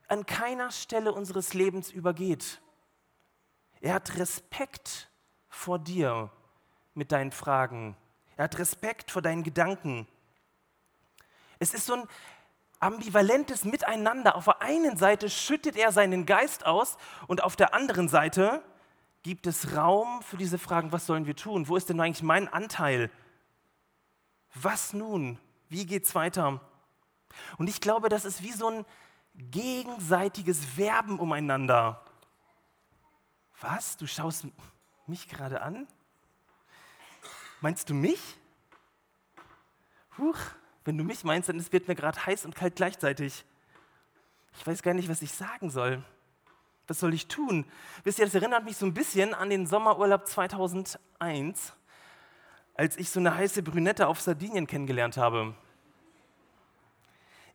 an 0.08 0.26
keiner 0.26 0.70
Stelle 0.70 1.12
unseres 1.12 1.54
Lebens 1.54 1.90
übergeht. 1.90 2.60
Er 3.80 3.94
hat 3.94 4.16
Respekt 4.16 5.08
vor 5.48 5.78
dir 5.78 6.30
mit 6.98 7.12
deinen 7.12 7.32
Fragen. 7.32 7.96
Er 8.36 8.44
hat 8.44 8.58
Respekt 8.58 9.10
vor 9.10 9.22
deinen 9.22 9.44
Gedanken. 9.44 10.06
Es 11.58 11.72
ist 11.72 11.86
so 11.86 11.94
ein 11.94 12.08
ambivalentes 12.80 13.64
Miteinander. 13.64 14.36
Auf 14.36 14.44
der 14.44 14.62
einen 14.62 14.96
Seite 14.96 15.30
schüttet 15.30 15.76
er 15.76 15.92
seinen 15.92 16.26
Geist 16.26 16.66
aus 16.66 16.98
und 17.26 17.42
auf 17.42 17.56
der 17.56 17.72
anderen 17.72 18.08
Seite 18.08 18.62
gibt 19.22 19.46
es 19.46 19.76
Raum 19.76 20.22
für 20.22 20.36
diese 20.36 20.58
Fragen, 20.58 20.92
was 20.92 21.06
sollen 21.06 21.26
wir 21.26 21.34
tun? 21.34 21.68
Wo 21.68 21.76
ist 21.76 21.88
denn 21.88 22.00
eigentlich 22.00 22.22
mein 22.22 22.48
Anteil? 22.48 23.10
Was 24.54 24.92
nun? 24.92 25.38
Wie 25.68 25.86
geht 25.86 26.04
es 26.04 26.14
weiter? 26.14 26.60
Und 27.58 27.68
ich 27.68 27.80
glaube, 27.80 28.08
das 28.08 28.24
ist 28.24 28.42
wie 28.42 28.52
so 28.52 28.68
ein 28.68 28.84
gegenseitiges 29.34 30.76
Werben 30.76 31.18
umeinander. 31.18 32.04
Was? 33.60 33.96
Du 33.96 34.06
schaust 34.06 34.46
mich 35.06 35.28
gerade 35.28 35.62
an? 35.62 35.86
Meinst 37.60 37.90
du 37.90 37.94
mich? 37.94 38.20
Huch, 40.16 40.38
wenn 40.84 40.96
du 40.96 41.04
mich 41.04 41.24
meinst, 41.24 41.48
dann 41.48 41.72
wird 41.72 41.88
mir 41.88 41.94
gerade 41.94 42.24
heiß 42.24 42.44
und 42.44 42.54
kalt 42.54 42.76
gleichzeitig. 42.76 43.44
Ich 44.56 44.66
weiß 44.66 44.82
gar 44.82 44.94
nicht, 44.94 45.08
was 45.08 45.22
ich 45.22 45.32
sagen 45.32 45.70
soll. 45.70 46.02
Was 46.86 47.00
soll 47.00 47.12
ich 47.12 47.26
tun? 47.28 47.64
Wisst 48.04 48.18
ihr, 48.18 48.24
das 48.24 48.34
erinnert 48.34 48.64
mich 48.64 48.76
so 48.76 48.86
ein 48.86 48.94
bisschen 48.94 49.34
an 49.34 49.50
den 49.50 49.66
Sommerurlaub 49.66 50.26
2001, 50.26 51.74
als 52.74 52.96
ich 52.96 53.10
so 53.10 53.20
eine 53.20 53.34
heiße 53.34 53.62
Brünette 53.62 54.06
auf 54.06 54.20
Sardinien 54.20 54.66
kennengelernt 54.66 55.16
habe. 55.16 55.54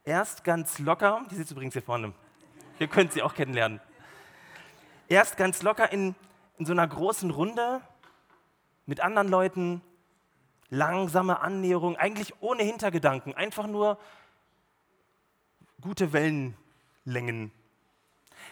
Erst 0.03 0.43
ganz 0.43 0.79
locker, 0.79 1.25
die 1.31 1.35
sitzt 1.35 1.51
übrigens 1.51 1.73
hier 1.73 1.81
vorne, 1.81 2.13
ihr 2.77 2.87
könnt 2.87 3.13
sie 3.13 3.23
auch 3.23 3.33
kennenlernen. 3.33 3.79
Erst 5.07 5.37
ganz 5.37 5.63
locker 5.63 5.91
in, 5.91 6.13
in 6.57 6.65
so 6.65 6.73
einer 6.73 6.87
großen 6.87 7.31
Runde 7.31 7.81
mit 8.85 8.99
anderen 8.99 9.29
Leuten, 9.29 9.81
langsame 10.73 11.39
Annäherung, 11.39 11.95
eigentlich 11.97 12.33
ohne 12.41 12.63
Hintergedanken, 12.63 13.33
einfach 13.35 13.67
nur 13.67 13.97
gute 15.81 16.13
Wellenlängen. 16.13 17.51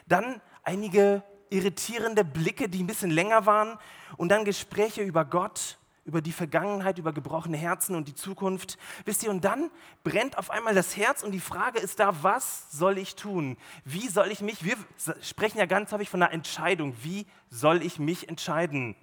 Dann 0.08 0.42
einige 0.64 1.24
irritierende 1.50 2.24
Blicke, 2.24 2.70
die 2.70 2.84
ein 2.84 2.88
bisschen 2.88 3.12
länger 3.12 3.46
waren 3.46 3.78
und 4.18 4.30
dann 4.30 4.46
Gespräche 4.46 5.02
über 5.02 5.26
Gott, 5.26 5.78
über 6.06 6.22
die 6.22 6.32
Vergangenheit, 6.32 6.98
über 6.98 7.14
gebrochene 7.14 7.58
Herzen 7.58 7.96
und 7.96 8.08
die 8.08 8.16
Zukunft. 8.16 8.78
Wisst 9.06 9.24
ihr, 9.24 9.30
und 9.30 9.44
dann 9.46 9.70
brennt 10.04 10.38
auf 10.38 10.50
einmal 10.50 10.74
das 10.74 10.98
Herz 10.98 11.24
und 11.24 11.32
die 11.32 11.40
Frage 11.40 11.80
ist 11.80 12.00
da, 12.00 12.24
was 12.24 12.72
soll 12.72 12.98
ich 12.98 13.16
tun? 13.16 13.58
Wie 13.84 14.08
soll 14.08 14.32
ich 14.32 14.42
mich, 14.42 14.64
wir 14.64 14.76
sprechen 15.22 15.58
ja 15.58 15.66
ganz 15.66 15.92
häufig 15.92 16.10
von 16.10 16.22
einer 16.22 16.34
Entscheidung, 16.34 16.96
wie 17.02 17.28
soll 17.50 17.84
ich 17.84 18.00
mich 18.00 18.30
entscheiden? 18.30 18.96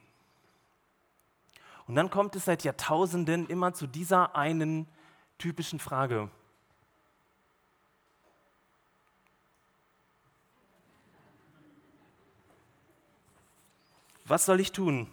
Und 1.89 1.95
dann 1.95 2.11
kommt 2.11 2.37
es 2.37 2.45
seit 2.45 2.65
Jahrtausenden 2.65 3.47
immer 3.47 3.73
zu 3.73 3.87
dieser 3.87 4.37
einen 4.37 4.87
typischen 5.39 5.79
Frage. 5.79 6.31
Was 14.27 14.45
soll 14.45 14.61
ich 14.61 14.73
tun? 14.73 15.09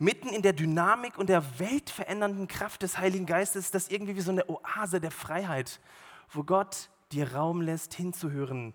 Mitten 0.00 0.28
in 0.28 0.42
der 0.42 0.52
Dynamik 0.52 1.16
und 1.16 1.28
der 1.28 1.60
weltverändernden 1.60 2.48
Kraft 2.48 2.82
des 2.82 2.98
Heiligen 2.98 3.24
Geistes 3.24 3.66
ist 3.66 3.74
das 3.76 3.88
irgendwie 3.88 4.16
wie 4.16 4.20
so 4.20 4.32
eine 4.32 4.50
Oase 4.50 5.00
der 5.00 5.12
Freiheit, 5.12 5.80
wo 6.28 6.42
Gott 6.42 6.90
dir 7.12 7.34
Raum 7.34 7.60
lässt, 7.60 7.94
hinzuhören. 7.94 8.74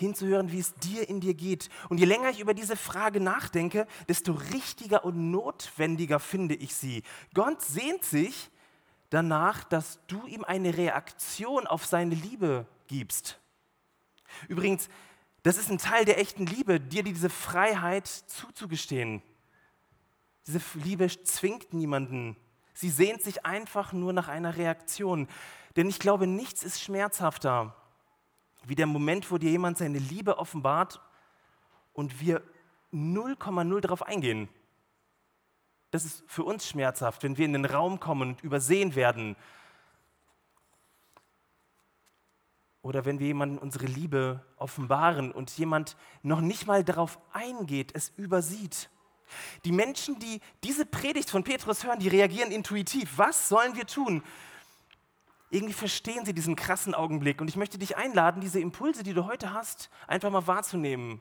Hinzuhören, 0.00 0.50
wie 0.50 0.58
es 0.58 0.74
dir 0.74 1.08
in 1.08 1.20
dir 1.20 1.34
geht. 1.34 1.68
Und 1.90 1.98
je 1.98 2.06
länger 2.06 2.30
ich 2.30 2.40
über 2.40 2.54
diese 2.54 2.74
Frage 2.74 3.20
nachdenke, 3.20 3.86
desto 4.08 4.32
richtiger 4.32 5.04
und 5.04 5.30
notwendiger 5.30 6.18
finde 6.18 6.54
ich 6.54 6.74
sie. 6.74 7.02
Gott 7.34 7.62
sehnt 7.62 8.04
sich 8.04 8.50
danach, 9.10 9.62
dass 9.62 10.00
du 10.06 10.26
ihm 10.26 10.42
eine 10.42 10.76
Reaktion 10.76 11.66
auf 11.66 11.84
seine 11.84 12.14
Liebe 12.14 12.66
gibst. 12.88 13.38
Übrigens, 14.48 14.88
das 15.42 15.58
ist 15.58 15.70
ein 15.70 15.78
Teil 15.78 16.04
der 16.04 16.18
echten 16.18 16.46
Liebe, 16.46 16.80
dir 16.80 17.02
diese 17.02 17.28
Freiheit 17.28 18.06
zuzugestehen. 18.06 19.22
Diese 20.46 20.60
Liebe 20.74 21.08
zwingt 21.24 21.74
niemanden. 21.74 22.36
Sie 22.72 22.90
sehnt 22.90 23.22
sich 23.22 23.44
einfach 23.44 23.92
nur 23.92 24.14
nach 24.14 24.28
einer 24.28 24.56
Reaktion. 24.56 25.28
Denn 25.76 25.88
ich 25.88 25.98
glaube, 25.98 26.26
nichts 26.26 26.62
ist 26.62 26.80
schmerzhafter 26.80 27.76
wie 28.64 28.74
der 28.74 28.86
Moment, 28.86 29.30
wo 29.30 29.38
dir 29.38 29.50
jemand 29.50 29.78
seine 29.78 29.98
Liebe 29.98 30.38
offenbart 30.38 31.00
und 31.92 32.20
wir 32.20 32.42
0,0 32.92 33.80
darauf 33.80 34.02
eingehen. 34.02 34.48
Das 35.90 36.04
ist 36.04 36.22
für 36.26 36.44
uns 36.44 36.68
schmerzhaft, 36.68 37.22
wenn 37.22 37.36
wir 37.36 37.44
in 37.44 37.52
den 37.52 37.64
Raum 37.64 38.00
kommen 38.00 38.30
und 38.30 38.42
übersehen 38.42 38.94
werden 38.94 39.36
Oder 42.82 43.04
wenn 43.04 43.18
wir 43.18 43.26
jemandem 43.26 43.58
unsere 43.58 43.86
Liebe 43.86 44.42
offenbaren 44.56 45.32
und 45.32 45.50
jemand 45.58 45.96
noch 46.22 46.40
nicht 46.40 46.66
mal 46.66 46.82
darauf 46.82 47.18
eingeht, 47.32 47.90
es 47.94 48.10
übersieht. 48.16 48.88
Die 49.64 49.72
Menschen, 49.72 50.18
die 50.18 50.40
diese 50.64 50.86
Predigt 50.86 51.30
von 51.30 51.44
Petrus 51.44 51.84
hören, 51.84 51.98
die 51.98 52.08
reagieren 52.08 52.50
intuitiv. 52.50 53.12
Was 53.16 53.48
sollen 53.48 53.76
wir 53.76 53.86
tun? 53.86 54.22
Irgendwie 55.50 55.74
verstehen 55.74 56.24
sie 56.24 56.32
diesen 56.32 56.54
krassen 56.54 56.94
Augenblick. 56.94 57.40
Und 57.40 57.48
ich 57.48 57.56
möchte 57.56 57.76
dich 57.76 57.96
einladen, 57.96 58.40
diese 58.40 58.60
Impulse, 58.60 59.02
die 59.02 59.14
du 59.14 59.26
heute 59.26 59.52
hast, 59.52 59.90
einfach 60.06 60.30
mal 60.30 60.46
wahrzunehmen. 60.46 61.20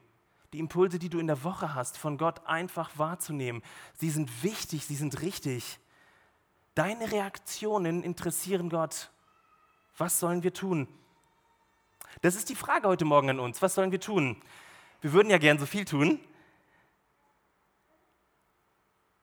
Die 0.53 0.59
Impulse, 0.59 0.99
die 0.99 1.09
du 1.09 1.19
in 1.19 1.27
der 1.27 1.43
Woche 1.43 1.73
hast, 1.73 1.97
von 1.97 2.17
Gott 2.17 2.45
einfach 2.45 2.91
wahrzunehmen. 2.95 3.63
Sie 3.95 4.09
sind 4.09 4.43
wichtig, 4.43 4.85
sie 4.85 4.95
sind 4.95 5.21
richtig. 5.21 5.79
Deine 6.75 7.11
Reaktionen 7.11 8.03
interessieren 8.03 8.69
Gott. 8.69 9.11
Was 9.97 10.19
sollen 10.19 10.43
wir 10.43 10.53
tun? 10.53 10.87
Das 12.21 12.35
ist 12.35 12.49
die 12.49 12.55
Frage 12.55 12.87
heute 12.87 13.05
Morgen 13.05 13.31
an 13.31 13.39
uns. 13.39 13.61
Was 13.61 13.75
sollen 13.75 13.91
wir 13.91 13.99
tun? 13.99 14.41
Wir 15.01 15.13
würden 15.13 15.29
ja 15.29 15.39
gern 15.39 15.57
so 15.57 15.65
viel 15.65 15.85
tun. 15.85 16.19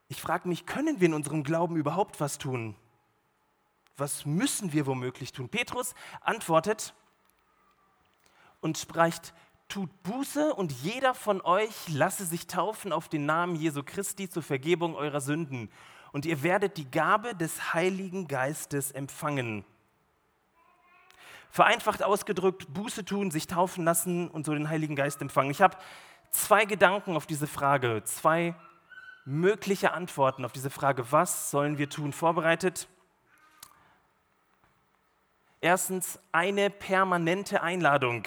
Ich 0.09 0.21
frage 0.21 0.47
mich, 0.47 0.65
können 0.65 0.99
wir 0.99 1.07
in 1.07 1.13
unserem 1.13 1.43
Glauben 1.43 1.77
überhaupt 1.77 2.19
was 2.19 2.37
tun? 2.37 2.75
Was 3.97 4.25
müssen 4.25 4.73
wir 4.73 4.85
womöglich 4.85 5.31
tun? 5.31 5.49
Petrus 5.49 5.95
antwortet 6.21 6.93
und 8.61 8.77
spricht, 8.77 9.33
tut 9.67 9.89
Buße 10.03 10.53
und 10.53 10.71
jeder 10.71 11.13
von 11.13 11.41
euch 11.41 11.89
lasse 11.89 12.25
sich 12.25 12.47
taufen 12.47 12.93
auf 12.93 13.09
den 13.09 13.25
Namen 13.25 13.55
Jesu 13.55 13.81
Christi 13.83 14.29
zur 14.29 14.43
Vergebung 14.43 14.95
eurer 14.95 15.19
Sünden 15.19 15.69
und 16.11 16.25
ihr 16.25 16.43
werdet 16.43 16.77
die 16.77 16.89
Gabe 16.89 17.35
des 17.35 17.73
Heiligen 17.73 18.27
Geistes 18.27 18.91
empfangen. 18.91 19.65
Vereinfacht 21.49 22.03
ausgedrückt, 22.03 22.73
Buße 22.73 23.03
tun, 23.03 23.31
sich 23.31 23.47
taufen 23.47 23.83
lassen 23.83 24.29
und 24.29 24.45
so 24.45 24.53
den 24.53 24.69
Heiligen 24.69 24.95
Geist 24.95 25.21
empfangen. 25.21 25.49
Ich 25.51 25.61
habe 25.61 25.77
zwei 26.29 26.65
Gedanken 26.65 27.15
auf 27.15 27.25
diese 27.25 27.47
Frage, 27.47 28.03
zwei 28.03 28.53
mögliche 29.25 29.93
Antworten 29.93 30.45
auf 30.45 30.51
diese 30.51 30.69
Frage, 30.69 31.11
was 31.11 31.51
sollen 31.51 31.77
wir 31.77 31.89
tun, 31.89 32.13
vorbereitet. 32.13 32.87
Erstens 35.61 36.19
eine 36.31 36.69
permanente 36.69 37.61
Einladung. 37.61 38.23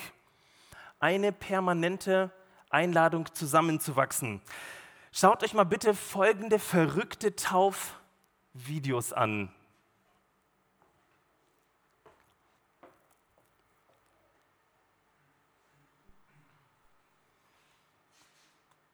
Eine 0.98 1.32
permanente 1.32 2.30
Einladung 2.70 3.32
zusammenzuwachsen. 3.34 4.40
Schaut 5.12 5.42
euch 5.42 5.54
mal 5.54 5.64
bitte 5.64 5.94
folgende 5.94 6.58
verrückte 6.58 7.34
Taufvideos 7.36 9.12
an. 9.12 9.50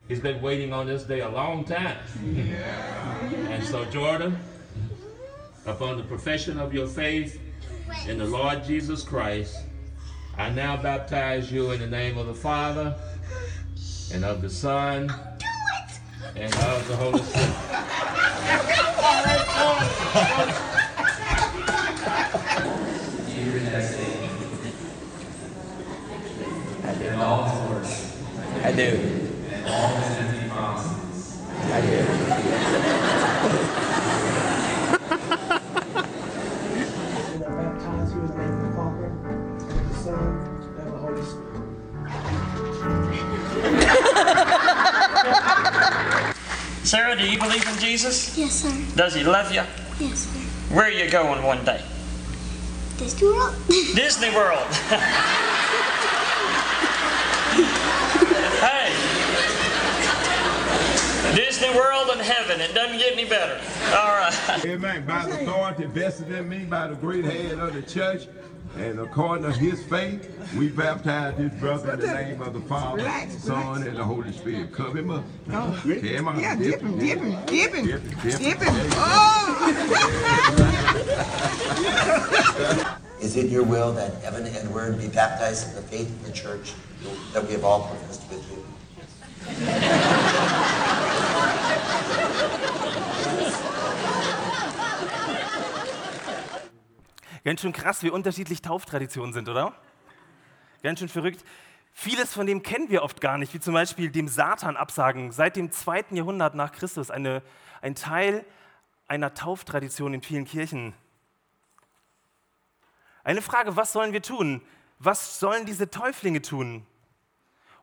He's 0.09 0.21
been 0.21 0.41
waiting 0.41 0.73
on 0.73 0.87
this 0.87 1.03
day 1.03 1.21
a 1.21 1.29
long 1.29 1.65
time. 1.65 1.97
Yeah. 2.25 3.51
And 3.51 3.65
so, 3.65 3.85
Jordan, 3.87 4.39
upon 5.67 5.97
the 5.97 6.05
profession 6.05 6.61
of 6.61 6.73
your 6.73 6.87
faith 6.87 7.41
in 8.07 8.19
the 8.19 8.27
Lord 8.27 8.65
Jesus 8.65 9.03
Christ, 9.03 9.57
I 10.37 10.51
now 10.51 10.77
baptize 10.77 11.51
you 11.51 11.71
in 11.73 11.81
the 11.81 11.87
name 11.87 12.19
of 12.19 12.27
the 12.27 12.35
Father 12.35 12.95
and 14.13 14.23
of 14.25 14.43
the 14.43 14.51
Son 14.51 15.11
and 16.35 16.55
of 16.55 16.89
the 16.89 16.97
Holy 16.97 17.23
Spirit. 17.23 17.55
I 28.63 28.73
do. 28.73 29.17
Sarah, 46.87 47.17
do 47.17 47.29
you 47.29 47.37
believe 47.37 47.67
in 47.67 47.77
Jesus? 47.81 48.39
Yes, 48.39 48.63
sir. 48.63 48.71
Does 48.95 49.13
he 49.13 49.25
love 49.25 49.51
you? 49.51 49.63
Yes, 49.99 50.21
sir. 50.21 50.39
Where 50.73 50.85
are 50.85 50.91
you 50.91 51.11
going 51.11 51.43
one 51.43 51.65
day? 51.65 51.83
Disney 52.97 53.27
World. 53.27 53.57
Disney 53.97 54.31
World. 54.31 54.69
hey. 58.63 58.93
Disney 61.35 61.71
World 61.71 62.11
and 62.13 62.21
heaven. 62.21 62.61
It 62.61 62.73
doesn't 62.73 62.99
get 62.99 63.15
any 63.15 63.25
better. 63.25 63.61
All 63.89 64.15
right. 64.19 64.65
Amen. 64.65 65.05
By 65.05 65.27
the 65.27 65.43
authority 65.43 65.87
vested 65.87 66.31
in 66.31 66.49
me 66.49 66.67
by 66.67 66.87
the 66.87 66.95
great 66.95 67.25
head 67.25 67.59
of 67.59 67.75
the 67.75 67.83
church, 67.83 68.29
and 68.77 69.01
according 69.01 69.45
to 69.45 69.53
his 69.59 69.83
faith, 69.85 70.29
we 70.57 70.69
baptize 70.69 71.37
this 71.37 71.53
brother 71.61 71.93
in 71.95 72.01
the 72.01 72.07
name 72.15 72.43
of 72.43 72.53
the 72.53 72.61
Father, 72.61 73.09
Son, 73.31 73.83
and 73.87 73.97
the 73.97 74.05
Holy 74.05 74.33
Spirit. 74.33 74.73
Cover 74.73 74.99
him 74.99 75.11
up. 75.11 75.25
Oh, 75.51 75.81
Come 75.83 76.29
on. 76.29 76.41
yeah, 76.41 76.55
Dip 76.57 76.81
dip 76.81 76.83
him, 76.83 76.99
dip 76.99 77.19
him, 77.19 77.31
dip 77.47 77.75
him, 77.75 77.87
Dip 77.87 77.99
him, 78.01 78.11
dip 78.23 78.39
dip 78.39 78.59
him. 78.59 78.75
him. 78.75 78.91
Oh! 78.95 79.53
Is 83.21 83.37
it 83.37 83.47
your 83.51 83.65
will 83.65 83.93
that 83.93 84.23
Evan 84.23 84.47
Edward 84.47 84.99
be 84.99 85.09
baptized 85.09 85.69
in 85.71 85.75
the 85.77 85.83
faith 85.83 86.09
of 86.09 86.27
the 86.27 86.33
church 86.33 86.75
that 87.33 87.45
we 87.47 87.53
have 87.53 87.65
all 87.65 87.89
professed 87.89 88.29
with 88.31 88.47
you? 88.51 88.66
Ganz 97.47 97.61
schön 97.61 97.73
krass, 97.73 98.03
wie 98.03 98.11
unterschiedlich 98.11 98.61
Tauftraditionen 98.61 99.33
sind, 99.33 99.49
oder? 99.49 99.73
Ganz 100.83 100.99
schön 100.99 101.09
verrückt. 101.09 101.45
Vieles 101.93 102.35
von 102.35 102.45
dem 102.45 102.65
kennen 102.65 102.91
wir 102.91 103.05
oft 103.05 103.21
gar 103.21 103.39
nicht, 103.39 103.55
wie 103.55 103.61
zum 103.61 103.73
Beispiel 103.73 104.11
dem 104.11 104.27
Satan 104.27 104.77
absagen. 104.77 105.31
Seit 105.31 105.55
dem 105.55 105.71
zweiten 105.71 106.17
Jahrhundert 106.17 106.57
nach 106.57 106.73
Christus 106.73 107.09
eine, 107.09 107.45
ein 107.83 107.95
Teil 107.95 108.45
einer 109.07 109.33
Tauftradition 109.33 110.13
in 110.13 110.23
vielen 110.23 110.45
Kirchen. 110.45 110.93
Eine 113.23 113.43
Frage, 113.43 113.77
was 113.77 113.93
sollen 113.93 114.13
wir 114.13 114.23
tun? 114.23 114.61
Was 114.99 115.39
sollen 115.39 115.67
diese 115.67 115.89
Täuflinge 115.89 116.43
tun? 116.43 116.85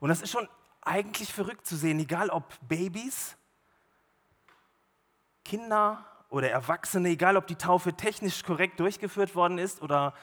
Und 0.01 0.09
das 0.09 0.21
ist 0.21 0.31
schon 0.31 0.49
eigentlich 0.81 1.31
verrückt 1.31 1.65
zu 1.65 1.77
sehen, 1.77 2.01
egal 2.01 2.31
ob 2.31 2.53
Babys, 2.67 3.37
Kinder 5.45 6.05
oder 6.33 6.49
Erwachsene, 6.49 7.09
egal 7.09 7.37
ob 7.37 7.45
die 7.45 7.55
Taufe 7.55 7.93
technisch 7.93 8.43
korrekt 8.43 8.79
durchgeführt 8.79 9.35
worden 9.35 9.59
ist 9.59 9.83
oder 9.83 10.15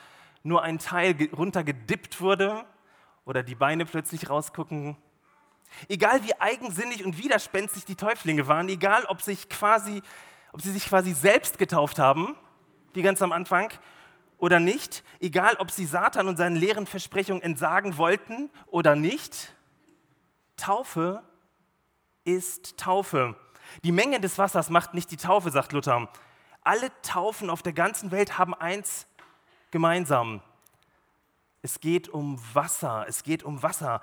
nur 0.42 0.64
ein 0.64 0.80
Teil 0.80 1.14
runtergedippt 1.32 2.20
wurde 2.20 2.64
oder 3.24 3.44
die 3.44 3.54
Beine 3.54 3.86
plötzlich 3.86 4.28
rausgucken. 4.28 4.96
Egal 5.88 6.24
wie 6.24 6.34
eigensinnig 6.40 7.04
und 7.04 7.16
widerspenstig 7.16 7.84
die 7.84 7.94
Täuflinge 7.94 8.48
waren, 8.48 8.68
egal 8.68 9.04
ob, 9.04 9.22
sich 9.22 9.48
quasi, 9.48 10.02
ob 10.52 10.62
sie 10.62 10.72
sich 10.72 10.86
quasi 10.86 11.12
selbst 11.12 11.58
getauft 11.58 12.00
haben, 12.00 12.34
wie 12.92 13.02
ganz 13.02 13.22
am 13.22 13.30
Anfang, 13.30 13.70
oder 14.36 14.58
nicht, 14.58 15.04
egal 15.20 15.54
ob 15.60 15.70
sie 15.70 15.86
Satan 15.86 16.26
und 16.26 16.36
seinen 16.36 16.56
leeren 16.56 16.86
Versprechungen 16.86 17.40
entsagen 17.40 17.98
wollten 17.98 18.50
oder 18.66 18.96
nicht, 18.96 19.54
Taufe 20.56 21.22
ist 22.24 22.78
Taufe. 22.78 23.36
Die 23.84 23.92
Menge 23.92 24.20
des 24.20 24.38
Wassers 24.38 24.70
macht 24.70 24.94
nicht 24.94 25.10
die 25.10 25.16
Taufe, 25.16 25.50
sagt 25.50 25.72
Luther. 25.72 26.08
Alle 26.62 26.90
Taufen 27.02 27.50
auf 27.50 27.62
der 27.62 27.72
ganzen 27.72 28.10
Welt 28.10 28.38
haben 28.38 28.54
eins 28.54 29.06
gemeinsam. 29.70 30.42
Es 31.62 31.80
geht 31.80 32.08
um 32.08 32.40
Wasser, 32.54 33.06
es 33.08 33.22
geht 33.22 33.42
um 33.42 33.62
Wasser. 33.62 34.00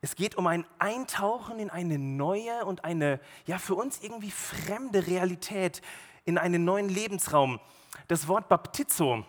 Es 0.00 0.16
geht 0.16 0.34
um 0.34 0.46
ein 0.46 0.66
Eintauchen 0.78 1.58
in 1.58 1.70
eine 1.70 1.98
neue 1.98 2.64
und 2.66 2.84
eine, 2.84 3.20
ja, 3.46 3.58
für 3.58 3.74
uns 3.74 4.02
irgendwie 4.02 4.30
fremde 4.30 5.06
Realität, 5.06 5.80
in 6.24 6.36
einen 6.36 6.64
neuen 6.64 6.88
Lebensraum. 6.88 7.60
Das 8.08 8.28
Wort 8.28 8.48
Baptizo 8.48 9.24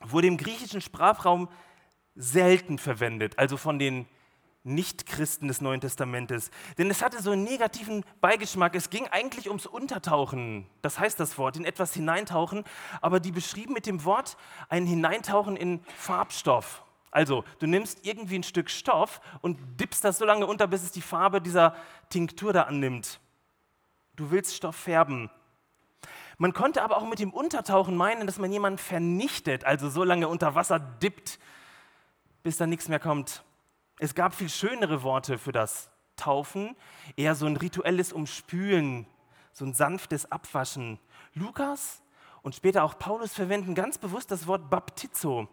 wurde 0.00 0.26
im 0.26 0.36
griechischen 0.36 0.80
Sprachraum 0.80 1.48
selten 2.14 2.78
verwendet, 2.78 3.38
also 3.38 3.56
von 3.56 3.78
den 3.78 4.06
Nichtchristen 4.64 5.48
des 5.48 5.60
Neuen 5.60 5.80
Testamentes. 5.80 6.50
Denn 6.78 6.90
es 6.90 7.02
hatte 7.02 7.20
so 7.20 7.32
einen 7.32 7.44
negativen 7.44 8.04
Beigeschmack. 8.20 8.74
Es 8.74 8.90
ging 8.90 9.08
eigentlich 9.08 9.48
ums 9.48 9.66
Untertauchen, 9.66 10.66
das 10.82 10.98
heißt 10.98 11.18
das 11.18 11.36
Wort, 11.38 11.56
in 11.56 11.64
etwas 11.64 11.94
hineintauchen, 11.94 12.64
aber 13.00 13.18
die 13.18 13.32
beschrieben 13.32 13.72
mit 13.72 13.86
dem 13.86 14.04
Wort 14.04 14.36
ein 14.68 14.86
Hineintauchen 14.86 15.56
in 15.56 15.80
Farbstoff. 15.96 16.84
Also, 17.10 17.44
du 17.58 17.66
nimmst 17.66 18.06
irgendwie 18.06 18.38
ein 18.38 18.42
Stück 18.42 18.70
Stoff 18.70 19.20
und 19.42 19.58
dippst 19.78 20.02
das 20.02 20.16
so 20.18 20.24
lange 20.24 20.46
unter, 20.46 20.66
bis 20.66 20.82
es 20.82 20.92
die 20.92 21.02
Farbe 21.02 21.42
dieser 21.42 21.76
Tinktur 22.08 22.52
da 22.52 22.62
annimmt. 22.62 23.20
Du 24.16 24.30
willst 24.30 24.54
Stoff 24.54 24.76
färben. 24.76 25.30
Man 26.38 26.54
konnte 26.54 26.82
aber 26.82 26.96
auch 26.96 27.06
mit 27.06 27.18
dem 27.18 27.32
Untertauchen 27.32 27.96
meinen, 27.96 28.26
dass 28.26 28.38
man 28.38 28.50
jemanden 28.50 28.78
vernichtet, 28.78 29.64
also 29.64 29.90
so 29.90 30.04
lange 30.04 30.26
unter 30.28 30.54
Wasser 30.54 30.78
dippt, 30.78 31.38
bis 32.42 32.56
da 32.56 32.66
nichts 32.66 32.88
mehr 32.88 32.98
kommt. 32.98 33.44
Es 33.98 34.14
gab 34.14 34.34
viel 34.34 34.48
schönere 34.48 35.02
Worte 35.02 35.38
für 35.38 35.52
das 35.52 35.90
Taufen, 36.16 36.76
eher 37.16 37.34
so 37.34 37.46
ein 37.46 37.56
rituelles 37.56 38.12
Umspülen, 38.12 39.06
so 39.52 39.64
ein 39.64 39.74
sanftes 39.74 40.30
Abwaschen. 40.30 40.98
Lukas 41.34 42.02
und 42.42 42.54
später 42.54 42.84
auch 42.84 42.98
Paulus 42.98 43.32
verwenden 43.32 43.74
ganz 43.74 43.98
bewusst 43.98 44.30
das 44.30 44.46
Wort 44.46 44.70
Baptizo. 44.70 45.48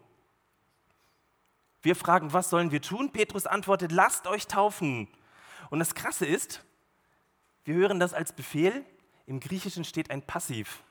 Wir 1.82 1.96
fragen, 1.96 2.32
was 2.32 2.50
sollen 2.50 2.72
wir 2.72 2.82
tun? 2.82 3.10
Petrus 3.12 3.46
antwortet, 3.46 3.92
lasst 3.92 4.26
euch 4.26 4.46
taufen. 4.46 5.08
Und 5.70 5.78
das 5.78 5.94
Krasse 5.94 6.26
ist, 6.26 6.64
wir 7.64 7.74
hören 7.74 8.00
das 8.00 8.12
als 8.12 8.32
Befehl, 8.32 8.84
im 9.26 9.40
Griechischen 9.40 9.84
steht 9.84 10.10
ein 10.10 10.22
Passiv. 10.22 10.82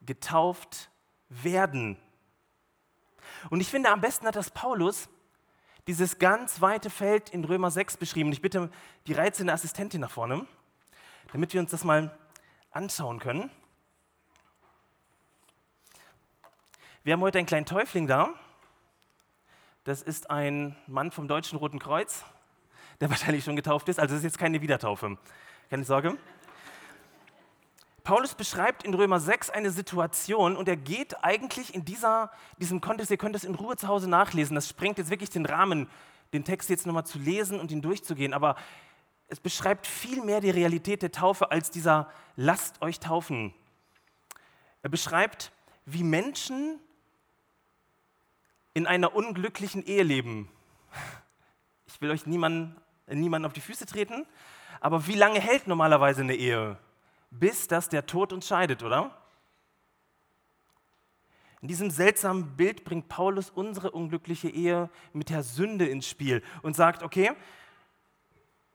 Getauft 0.00 0.90
werden. 1.28 1.96
Und 3.50 3.60
ich 3.60 3.68
finde, 3.68 3.90
am 3.90 4.00
besten 4.00 4.26
hat 4.26 4.36
das 4.36 4.50
Paulus 4.50 5.08
dieses 5.86 6.18
ganz 6.18 6.60
weite 6.60 6.90
Feld 6.90 7.30
in 7.30 7.44
Römer 7.44 7.70
6 7.70 7.98
beschrieben. 7.98 8.32
Ich 8.32 8.40
bitte 8.40 8.70
die 9.06 9.12
reizende 9.12 9.52
Assistentin 9.52 10.00
nach 10.00 10.10
vorne, 10.10 10.46
damit 11.32 11.52
wir 11.52 11.60
uns 11.60 11.70
das 11.70 11.84
mal 11.84 12.16
anschauen 12.70 13.18
können. 13.18 13.50
Wir 17.02 17.12
haben 17.12 17.20
heute 17.20 17.38
einen 17.38 17.46
kleinen 17.46 17.66
Täufling 17.66 18.06
da. 18.06 18.30
Das 19.84 20.00
ist 20.00 20.30
ein 20.30 20.74
Mann 20.86 21.10
vom 21.10 21.28
Deutschen 21.28 21.58
Roten 21.58 21.78
Kreuz, 21.78 22.24
der 23.00 23.10
wahrscheinlich 23.10 23.44
schon 23.44 23.56
getauft 23.56 23.88
ist. 23.90 24.00
Also 24.00 24.14
es 24.14 24.20
ist 24.20 24.24
jetzt 24.24 24.38
keine 24.38 24.62
Wiedertaufe. 24.62 25.18
Keine 25.68 25.84
Sorge. 25.84 26.16
Paulus 28.04 28.34
beschreibt 28.34 28.82
in 28.84 28.92
Römer 28.92 29.18
6 29.18 29.48
eine 29.48 29.70
Situation 29.70 30.58
und 30.58 30.68
er 30.68 30.76
geht 30.76 31.24
eigentlich 31.24 31.74
in 31.74 31.86
dieser, 31.86 32.30
diesem 32.58 32.82
Kontext, 32.82 33.10
ihr 33.10 33.16
könnt 33.16 33.34
es 33.34 33.44
in 33.44 33.54
Ruhe 33.54 33.76
zu 33.76 33.88
Hause 33.88 34.10
nachlesen, 34.10 34.54
das 34.54 34.68
sprengt 34.68 34.98
jetzt 34.98 35.08
wirklich 35.08 35.30
den 35.30 35.46
Rahmen, 35.46 35.88
den 36.34 36.44
Text 36.44 36.68
jetzt 36.68 36.84
nochmal 36.84 37.06
zu 37.06 37.18
lesen 37.18 37.58
und 37.58 37.70
ihn 37.70 37.80
durchzugehen, 37.80 38.34
aber 38.34 38.56
es 39.28 39.40
beschreibt 39.40 39.86
viel 39.86 40.22
mehr 40.22 40.42
die 40.42 40.50
Realität 40.50 41.00
der 41.00 41.12
Taufe 41.12 41.50
als 41.50 41.70
dieser 41.70 42.10
Lasst 42.36 42.82
euch 42.82 43.00
taufen. 43.00 43.54
Er 44.82 44.90
beschreibt, 44.90 45.50
wie 45.86 46.04
Menschen 46.04 46.78
in 48.74 48.86
einer 48.86 49.14
unglücklichen 49.14 49.82
Ehe 49.82 50.02
leben. 50.02 50.50
Ich 51.86 52.02
will 52.02 52.10
euch 52.10 52.26
niemanden, 52.26 52.76
niemanden 53.06 53.46
auf 53.46 53.54
die 53.54 53.62
Füße 53.62 53.86
treten, 53.86 54.26
aber 54.80 55.06
wie 55.06 55.14
lange 55.14 55.40
hält 55.40 55.66
normalerweise 55.66 56.20
eine 56.20 56.34
Ehe? 56.34 56.76
Bis 57.38 57.68
dass 57.68 57.88
der 57.88 58.06
Tod 58.06 58.32
uns 58.32 58.46
scheidet, 58.46 58.82
oder? 58.82 59.16
In 61.60 61.68
diesem 61.68 61.90
seltsamen 61.90 62.56
Bild 62.56 62.84
bringt 62.84 63.08
Paulus 63.08 63.48
unsere 63.48 63.90
unglückliche 63.90 64.50
Ehe 64.50 64.90
mit 65.12 65.30
der 65.30 65.42
Sünde 65.42 65.86
ins 65.86 66.06
Spiel 66.06 66.42
und 66.62 66.76
sagt, 66.76 67.02
okay, 67.02 67.32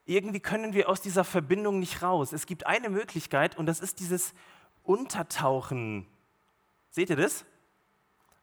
irgendwie 0.06 0.40
können 0.40 0.74
wir 0.74 0.90
aus 0.90 1.00
dieser 1.00 1.24
Verbindung 1.24 1.80
nicht 1.80 2.02
raus. 2.02 2.34
Es 2.34 2.48
gibt 2.48 2.66
eine 2.66 2.90
Möglichkeit 2.90 3.56
und 3.58 3.68
das 3.68 3.80
ist 3.80 4.00
dieses 4.00 4.34
Untertauchen. 4.82 6.08
Seht 6.90 7.12
ihr 7.12 7.16
das? 7.16 7.42
Kann 7.42 7.48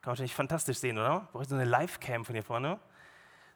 man 0.02 0.10
wahrscheinlich 0.10 0.36
fantastisch 0.36 0.78
sehen, 0.78 0.96
oder? 0.96 1.28
Brauche 1.32 1.42
ich 1.42 1.48
so 1.48 1.56
eine 1.56 1.64
Live-Cam 1.64 2.24
von 2.24 2.36
hier 2.36 2.44
vorne? 2.44 2.78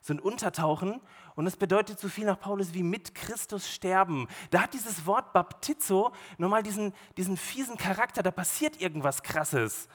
So 0.00 0.12
ein 0.12 0.18
Untertauchen. 0.18 1.00
Und 1.40 1.46
das 1.46 1.56
bedeutet 1.56 1.98
so 1.98 2.10
viel 2.10 2.26
nach 2.26 2.38
Paulus 2.38 2.74
wie 2.74 2.82
mit 2.82 3.14
Christus 3.14 3.66
sterben. 3.66 4.28
Da 4.50 4.60
hat 4.60 4.74
dieses 4.74 5.06
Wort 5.06 5.32
Baptizo 5.32 6.12
nochmal 6.36 6.62
diesen, 6.62 6.92
diesen 7.16 7.38
fiesen 7.38 7.78
Charakter, 7.78 8.22
da 8.22 8.30
passiert 8.30 8.78
irgendwas 8.78 9.22
Krasses. 9.22 9.88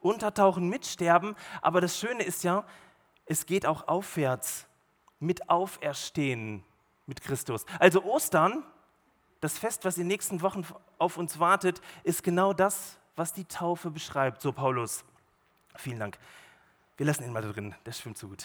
Untertauchen, 0.00 0.68
mitsterben. 0.68 1.36
Aber 1.62 1.80
das 1.80 1.96
Schöne 1.96 2.24
ist 2.24 2.42
ja, 2.42 2.64
es 3.24 3.46
geht 3.46 3.66
auch 3.66 3.86
aufwärts. 3.86 4.66
Mit 5.20 5.48
Auferstehen 5.48 6.64
mit 7.06 7.20
Christus. 7.20 7.66
Also 7.78 8.02
Ostern, 8.02 8.64
das 9.40 9.58
Fest, 9.58 9.84
was 9.84 9.96
in 9.96 10.02
den 10.02 10.08
nächsten 10.08 10.42
Wochen 10.42 10.66
auf 10.98 11.18
uns 11.18 11.38
wartet, 11.38 11.80
ist 12.02 12.24
genau 12.24 12.52
das, 12.52 12.98
was 13.14 13.32
die 13.32 13.44
Taufe 13.44 13.92
beschreibt, 13.92 14.42
so 14.42 14.50
Paulus. 14.50 15.04
Vielen 15.76 16.00
Dank. 16.00 16.18
Wir 16.96 17.06
lassen 17.06 17.22
ihn 17.22 17.32
mal 17.32 17.42
drin, 17.42 17.76
der 17.86 17.92
schwimmt 17.92 18.18
so 18.18 18.26
gut. 18.26 18.44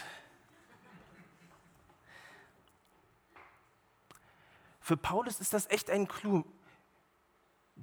Für 4.85 4.97
Paulus 4.97 5.39
ist 5.39 5.51
das 5.51 5.67
echt 5.71 5.89
ein 5.89 6.07
Clou. 6.07 6.43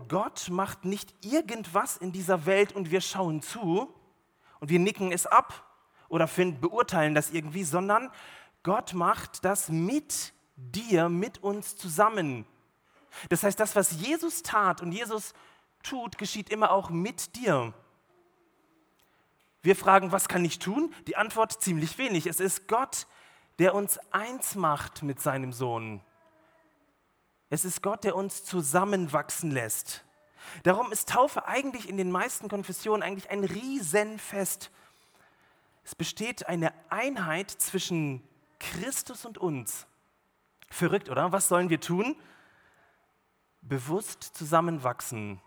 Gott 0.07 0.51
macht 0.51 0.85
nicht 0.85 1.13
irgendwas 1.25 1.97
in 1.97 2.13
dieser 2.13 2.47
Welt 2.47 2.77
und 2.77 2.93
wir 2.93 3.01
schauen 3.01 3.43
zu 3.43 3.93
und 4.61 4.71
wir 4.71 4.79
nicken 4.79 5.11
es 5.11 5.27
ab 5.27 5.67
oder 6.09 6.29
finden, 6.29 6.61
beurteilen 6.61 7.17
das 7.17 7.33
irgendwie, 7.33 7.65
sondern 7.65 8.09
Gott 8.63 8.95
macht 8.95 9.45
das 9.45 9.69
mit 9.69 10.33
dir, 10.55 11.09
mit 11.09 11.43
uns 11.43 11.75
zusammen. 11.75 12.47
Das 13.31 13.43
heißt, 13.43 13.59
das, 13.59 13.75
was 13.75 14.01
Jesus 14.01 14.45
tat 14.45 14.81
und 14.81 14.93
Jesus 14.93 15.35
tut, 15.83 16.19
geschieht 16.19 16.51
immer 16.51 16.71
auch 16.71 16.89
mit 16.89 17.35
dir. 17.35 17.75
Wir 19.61 19.75
fragen, 19.75 20.13
was 20.13 20.29
kann 20.29 20.45
ich 20.45 20.61
tun? 20.61 20.95
Die 21.09 21.17
Antwort 21.17 21.61
ziemlich 21.61 21.99
wenig. 21.99 22.29
Es 22.29 22.39
ist 22.39 22.69
Gott, 22.69 23.09
der 23.59 23.75
uns 23.75 23.99
eins 24.13 24.55
macht 24.55 25.03
mit 25.03 25.21
seinem 25.21 25.53
Sohn. 25.53 26.01
Es 27.53 27.67
ist 27.67 27.83
Gott, 27.83 28.05
der 28.05 28.17
uns 28.17 28.47
zusammenwachsen 28.47 29.51
lässt. 29.51 30.07
Darum 30.63 30.91
ist 30.91 31.11
Taufe 31.11 31.45
eigentlich 31.47 31.87
in 31.87 31.99
den 31.99 32.11
meisten 32.11 32.49
Konfessionen 32.49 33.03
eigentlich 33.03 33.29
ein 33.29 33.45
Riesenfest. 33.45 34.71
Es 35.85 35.95
besteht 35.95 36.47
eine 36.47 36.73
Einheit 36.89 37.51
zwischen 37.51 38.27
Christus 38.59 39.27
und 39.27 39.37
uns. 39.37 39.87
Verrückt, 40.71 41.11
oder? 41.11 41.31
Was 41.33 41.49
sollen 41.49 41.69
wir 41.69 41.79
tun? 41.79 42.17
Bewusst 43.61 44.23
zusammenwachsen. 44.23 45.39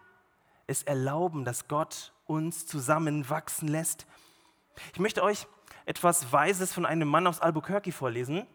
Es 0.67 0.83
erlauben, 0.83 1.43
dass 1.43 1.67
Gott 1.67 2.13
uns 2.27 2.67
zusammenwachsen 2.67 3.67
lässt. 3.67 4.05
Ich 4.93 4.99
möchte 4.99 5.23
euch 5.23 5.47
etwas 5.87 6.31
Weises 6.31 6.71
von 6.71 6.85
einem 6.85 7.07
Mann 7.07 7.25
aus 7.25 7.39
Albuquerque 7.39 7.91
vorlesen. 7.91 8.45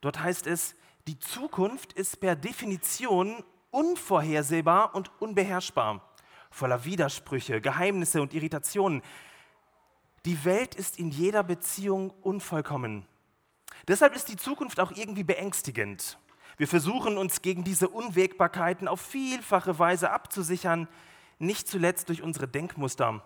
Dort 0.00 0.20
heißt 0.20 0.46
es, 0.46 0.74
die 1.08 1.18
Zukunft 1.18 1.92
ist 1.94 2.20
per 2.20 2.36
Definition 2.36 3.42
unvorhersehbar 3.70 4.94
und 4.94 5.10
unbeherrschbar, 5.20 6.08
voller 6.50 6.84
Widersprüche, 6.84 7.60
Geheimnisse 7.60 8.22
und 8.22 8.34
Irritationen. 8.34 9.02
Die 10.24 10.44
Welt 10.44 10.74
ist 10.76 10.98
in 10.98 11.10
jeder 11.10 11.42
Beziehung 11.42 12.10
unvollkommen. 12.22 13.06
Deshalb 13.88 14.14
ist 14.14 14.28
die 14.28 14.36
Zukunft 14.36 14.78
auch 14.78 14.92
irgendwie 14.92 15.24
beängstigend. 15.24 16.18
Wir 16.56 16.68
versuchen 16.68 17.18
uns 17.18 17.42
gegen 17.42 17.64
diese 17.64 17.88
Unwägbarkeiten 17.88 18.86
auf 18.86 19.00
vielfache 19.00 19.78
Weise 19.78 20.10
abzusichern, 20.10 20.86
nicht 21.38 21.66
zuletzt 21.66 22.08
durch 22.08 22.22
unsere 22.22 22.46
Denkmuster. 22.46 23.24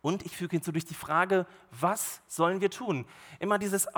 Und 0.00 0.24
ich 0.24 0.36
füge 0.36 0.56
hinzu 0.56 0.72
durch 0.72 0.86
die 0.86 0.94
Frage, 0.94 1.46
was 1.70 2.22
sollen 2.26 2.60
wir 2.60 2.70
tun? 2.70 3.04
Immer 3.38 3.58
dieses 3.58 3.94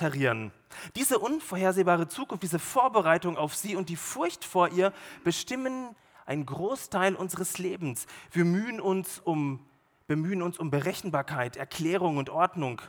Austarieren. 0.00 0.50
Diese 0.96 1.18
unvorhersehbare 1.18 2.08
Zukunft, 2.08 2.42
diese 2.42 2.58
Vorbereitung 2.58 3.36
auf 3.36 3.54
sie 3.54 3.76
und 3.76 3.90
die 3.90 3.96
Furcht 3.96 4.46
vor 4.46 4.70
ihr 4.70 4.94
bestimmen 5.24 5.94
einen 6.24 6.46
Großteil 6.46 7.14
unseres 7.14 7.58
Lebens. 7.58 8.06
Wir 8.32 8.46
mühen 8.46 8.80
uns 8.80 9.18
um, 9.18 9.60
bemühen 10.06 10.40
uns 10.40 10.58
um 10.58 10.70
Berechenbarkeit, 10.70 11.58
Erklärung 11.58 12.16
und 12.16 12.30
Ordnung, 12.30 12.80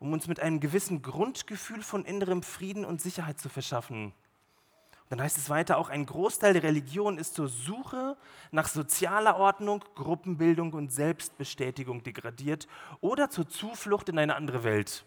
um 0.00 0.12
uns 0.12 0.26
mit 0.26 0.40
einem 0.40 0.58
gewissen 0.58 1.02
Grundgefühl 1.02 1.84
von 1.84 2.04
innerem 2.04 2.42
Frieden 2.42 2.84
und 2.84 3.00
Sicherheit 3.00 3.38
zu 3.38 3.48
verschaffen. 3.48 4.12
Dann 5.08 5.22
heißt 5.22 5.38
es 5.38 5.50
weiter, 5.50 5.78
auch 5.78 5.88
ein 5.88 6.04
Großteil 6.04 6.54
der 6.54 6.64
Religion 6.64 7.16
ist 7.16 7.36
zur 7.36 7.46
Suche 7.46 8.16
nach 8.50 8.66
sozialer 8.66 9.36
Ordnung, 9.36 9.84
Gruppenbildung 9.94 10.72
und 10.72 10.90
Selbstbestätigung 10.90 12.02
degradiert 12.02 12.66
oder 13.00 13.30
zur 13.30 13.48
Zuflucht 13.48 14.08
in 14.08 14.18
eine 14.18 14.34
andere 14.34 14.64
Welt. 14.64 15.04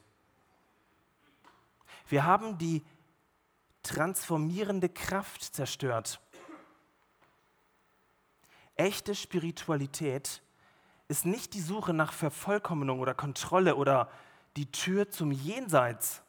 Wir 2.09 2.25
haben 2.25 2.57
die 2.57 2.83
transformierende 3.81 4.89
Kraft 4.89 5.43
zerstört. 5.43 6.19
Echte 8.75 9.15
Spiritualität 9.15 10.41
ist 11.07 11.25
nicht 11.25 11.53
die 11.53 11.61
Suche 11.61 11.93
nach 11.93 12.11
Vervollkommnung 12.13 12.99
oder 12.99 13.13
Kontrolle 13.13 13.75
oder 13.75 14.11
die 14.57 14.71
Tür 14.71 15.09
zum 15.09 15.31
Jenseits, 15.31 16.21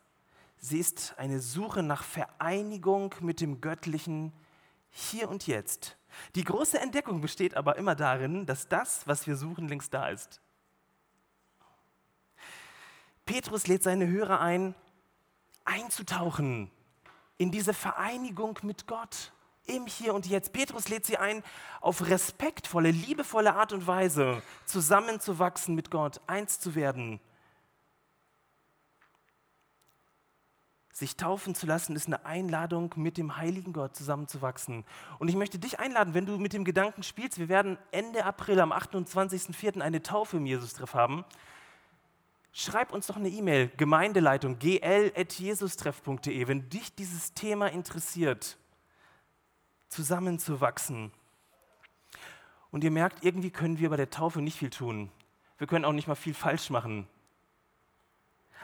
Sie 0.62 0.78
ist 0.78 1.14
eine 1.16 1.40
Suche 1.40 1.82
nach 1.82 2.04
Vereinigung 2.04 3.14
mit 3.20 3.40
dem 3.40 3.62
Göttlichen 3.62 4.32
hier 4.90 5.30
und 5.30 5.46
jetzt. 5.46 5.96
Die 6.34 6.44
große 6.44 6.78
Entdeckung 6.78 7.22
besteht 7.22 7.56
aber 7.56 7.76
immer 7.76 7.94
darin, 7.94 8.44
dass 8.44 8.68
das, 8.68 9.06
was 9.06 9.26
wir 9.26 9.36
suchen, 9.36 9.68
längst 9.68 9.94
da 9.94 10.08
ist. 10.08 10.40
Petrus 13.24 13.68
lädt 13.68 13.82
seine 13.82 14.06
Hörer 14.06 14.40
ein, 14.40 14.74
einzutauchen 15.70 16.70
in 17.38 17.50
diese 17.50 17.74
Vereinigung 17.74 18.58
mit 18.62 18.86
Gott 18.86 19.32
im 19.66 19.86
Hier 19.86 20.14
und 20.14 20.26
Jetzt. 20.26 20.52
Petrus 20.52 20.88
lädt 20.88 21.06
sie 21.06 21.16
ein, 21.16 21.42
auf 21.80 22.08
respektvolle, 22.08 22.90
liebevolle 22.90 23.54
Art 23.54 23.72
und 23.72 23.86
Weise 23.86 24.42
zusammenzuwachsen 24.66 25.74
mit 25.74 25.90
Gott, 25.90 26.20
eins 26.26 26.60
zu 26.60 26.74
werden 26.74 27.20
Sich 31.00 31.16
taufen 31.16 31.54
zu 31.54 31.64
lassen 31.64 31.96
ist 31.96 32.08
eine 32.08 32.26
Einladung, 32.26 32.92
mit 32.94 33.16
dem 33.16 33.38
heiligen 33.38 33.72
Gott 33.72 33.96
zusammenzuwachsen. 33.96 34.84
Und 35.18 35.28
ich 35.28 35.34
möchte 35.34 35.58
dich 35.58 35.80
einladen, 35.80 36.12
wenn 36.12 36.26
du 36.26 36.36
mit 36.36 36.52
dem 36.52 36.62
Gedanken 36.62 37.02
spielst, 37.02 37.38
wir 37.38 37.48
werden 37.48 37.78
Ende 37.90 38.26
April 38.26 38.60
am 38.60 38.70
28.04. 38.70 39.80
eine 39.80 40.02
Taufe 40.02 40.36
im 40.36 40.44
Jesus-Treff 40.44 40.92
haben. 40.92 41.24
Schreib 42.52 42.92
uns 42.92 43.06
doch 43.06 43.16
eine 43.16 43.28
E-Mail, 43.28 43.70
Gemeindeleitung 43.76 44.58
gl.jesustreff.de, 44.58 46.48
wenn 46.48 46.68
dich 46.68 46.94
dieses 46.94 47.32
Thema 47.32 47.68
interessiert, 47.68 48.58
zusammenzuwachsen. 49.88 51.12
Und 52.70 52.84
ihr 52.84 52.90
merkt, 52.90 53.24
irgendwie 53.24 53.50
können 53.50 53.78
wir 53.78 53.90
bei 53.90 53.96
der 53.96 54.10
Taufe 54.10 54.42
nicht 54.42 54.58
viel 54.58 54.70
tun. 54.70 55.10
Wir 55.58 55.66
können 55.66 55.84
auch 55.84 55.92
nicht 55.92 56.08
mal 56.08 56.14
viel 56.14 56.34
falsch 56.34 56.70
machen. 56.70 57.06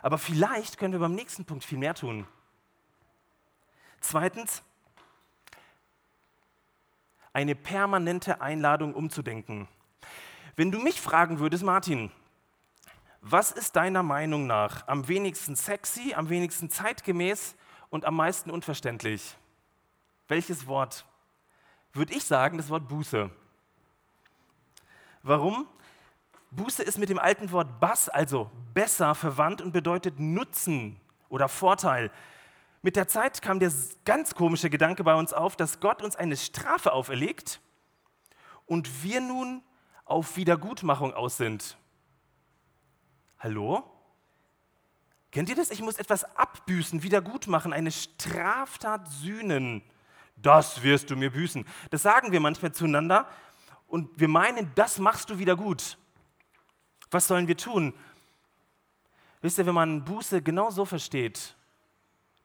Aber 0.02 0.18
vielleicht 0.18 0.78
können 0.78 0.92
wir 0.92 1.00
beim 1.00 1.14
nächsten 1.14 1.44
Punkt 1.44 1.64
viel 1.64 1.78
mehr 1.78 1.94
tun. 1.94 2.26
Zweitens, 4.00 4.62
eine 7.32 7.54
permanente 7.54 8.40
Einladung 8.40 8.94
umzudenken. 8.94 9.68
Wenn 10.54 10.70
du 10.70 10.78
mich 10.78 11.00
fragen 11.00 11.38
würdest, 11.38 11.64
Martin, 11.64 12.10
was 13.28 13.50
ist 13.50 13.74
deiner 13.74 14.04
Meinung 14.04 14.46
nach 14.46 14.86
am 14.86 15.08
wenigsten 15.08 15.56
sexy, 15.56 16.14
am 16.14 16.28
wenigsten 16.28 16.70
zeitgemäß 16.70 17.56
und 17.90 18.04
am 18.04 18.14
meisten 18.14 18.50
unverständlich? 18.50 19.36
Welches 20.28 20.68
Wort? 20.68 21.04
Würde 21.92 22.14
ich 22.14 22.24
sagen, 22.24 22.56
das 22.56 22.68
Wort 22.68 22.86
Buße. 22.86 23.28
Warum? 25.24 25.66
Buße 26.52 26.84
ist 26.84 26.98
mit 26.98 27.08
dem 27.08 27.18
alten 27.18 27.50
Wort 27.50 27.80
Bass, 27.80 28.08
also 28.08 28.48
besser, 28.74 29.16
verwandt 29.16 29.60
und 29.60 29.72
bedeutet 29.72 30.20
Nutzen 30.20 31.00
oder 31.28 31.48
Vorteil. 31.48 32.12
Mit 32.82 32.94
der 32.94 33.08
Zeit 33.08 33.42
kam 33.42 33.58
der 33.58 33.72
ganz 34.04 34.36
komische 34.36 34.70
Gedanke 34.70 35.02
bei 35.02 35.16
uns 35.16 35.32
auf, 35.32 35.56
dass 35.56 35.80
Gott 35.80 36.00
uns 36.00 36.14
eine 36.14 36.36
Strafe 36.36 36.92
auferlegt 36.92 37.60
und 38.66 39.02
wir 39.02 39.20
nun 39.20 39.64
auf 40.04 40.36
Wiedergutmachung 40.36 41.12
aus 41.12 41.36
sind. 41.36 41.76
Hallo? 43.38 43.84
Kennt 45.30 45.48
ihr 45.48 45.56
das? 45.56 45.70
Ich 45.70 45.82
muss 45.82 45.98
etwas 45.98 46.24
abbüßen, 46.36 47.02
wiedergutmachen, 47.02 47.72
eine 47.72 47.90
Straftat 47.90 49.08
sühnen. 49.10 49.82
Das 50.36 50.82
wirst 50.82 51.10
du 51.10 51.16
mir 51.16 51.30
büßen. 51.30 51.66
Das 51.90 52.02
sagen 52.02 52.32
wir 52.32 52.40
manchmal 52.40 52.72
zueinander 52.72 53.28
und 53.86 54.18
wir 54.18 54.28
meinen, 54.28 54.70
das 54.74 54.98
machst 54.98 55.30
du 55.30 55.38
wieder 55.38 55.56
gut. 55.56 55.98
Was 57.10 57.26
sollen 57.26 57.48
wir 57.48 57.56
tun? 57.56 57.94
Wisst 59.42 59.58
ihr, 59.58 59.66
wenn 59.66 59.74
man 59.74 60.04
Buße 60.04 60.42
genau 60.42 60.70
so 60.70 60.84
versteht, 60.84 61.54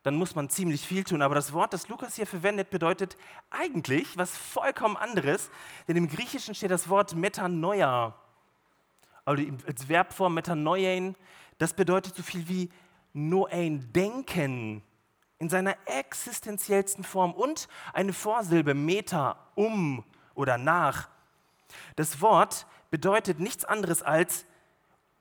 dann 0.04 0.16
muss 0.16 0.36
man 0.36 0.50
ziemlich 0.50 0.86
viel 0.86 1.04
tun. 1.04 1.22
Aber 1.22 1.36
das 1.36 1.54
Wort, 1.54 1.74
das 1.74 1.88
Lukas 1.88 2.16
hier 2.16 2.28
verwendet, 2.28 2.70
bedeutet 2.70 3.18
eigentlich 3.50 4.18
was 4.18 4.36
vollkommen 4.36 4.98
anderes. 4.98 5.50
Denn 5.88 5.98
im 5.98 6.08
Griechischen 6.08 6.56
steht 6.56 6.72
das 6.72 6.90
Wort 6.90 7.16
Metanoia. 7.16 8.16
Also 9.32 9.46
als 9.66 9.86
Verbform 9.86 10.34
Metanoien. 10.34 11.16
Das 11.58 11.74
bedeutet 11.74 12.16
so 12.16 12.24
viel 12.24 12.48
wie 12.50 12.70
Noein, 13.14 13.92
denken. 13.94 14.84
In 15.40 15.50
seiner 15.50 15.76
existenziellsten 15.86 17.04
Form. 17.06 17.34
Und 17.34 17.70
eine 17.94 18.12
Vorsilbe, 18.12 18.74
Meta, 18.74 19.38
um 19.56 20.04
oder 20.36 20.58
nach. 20.58 21.08
Das 21.96 22.22
Wort 22.22 22.68
bedeutet 22.90 23.40
nichts 23.40 23.64
anderes 23.64 24.04
als 24.04 24.46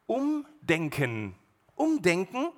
Umdenken. 0.07 1.37
Umdenken, 1.77 2.49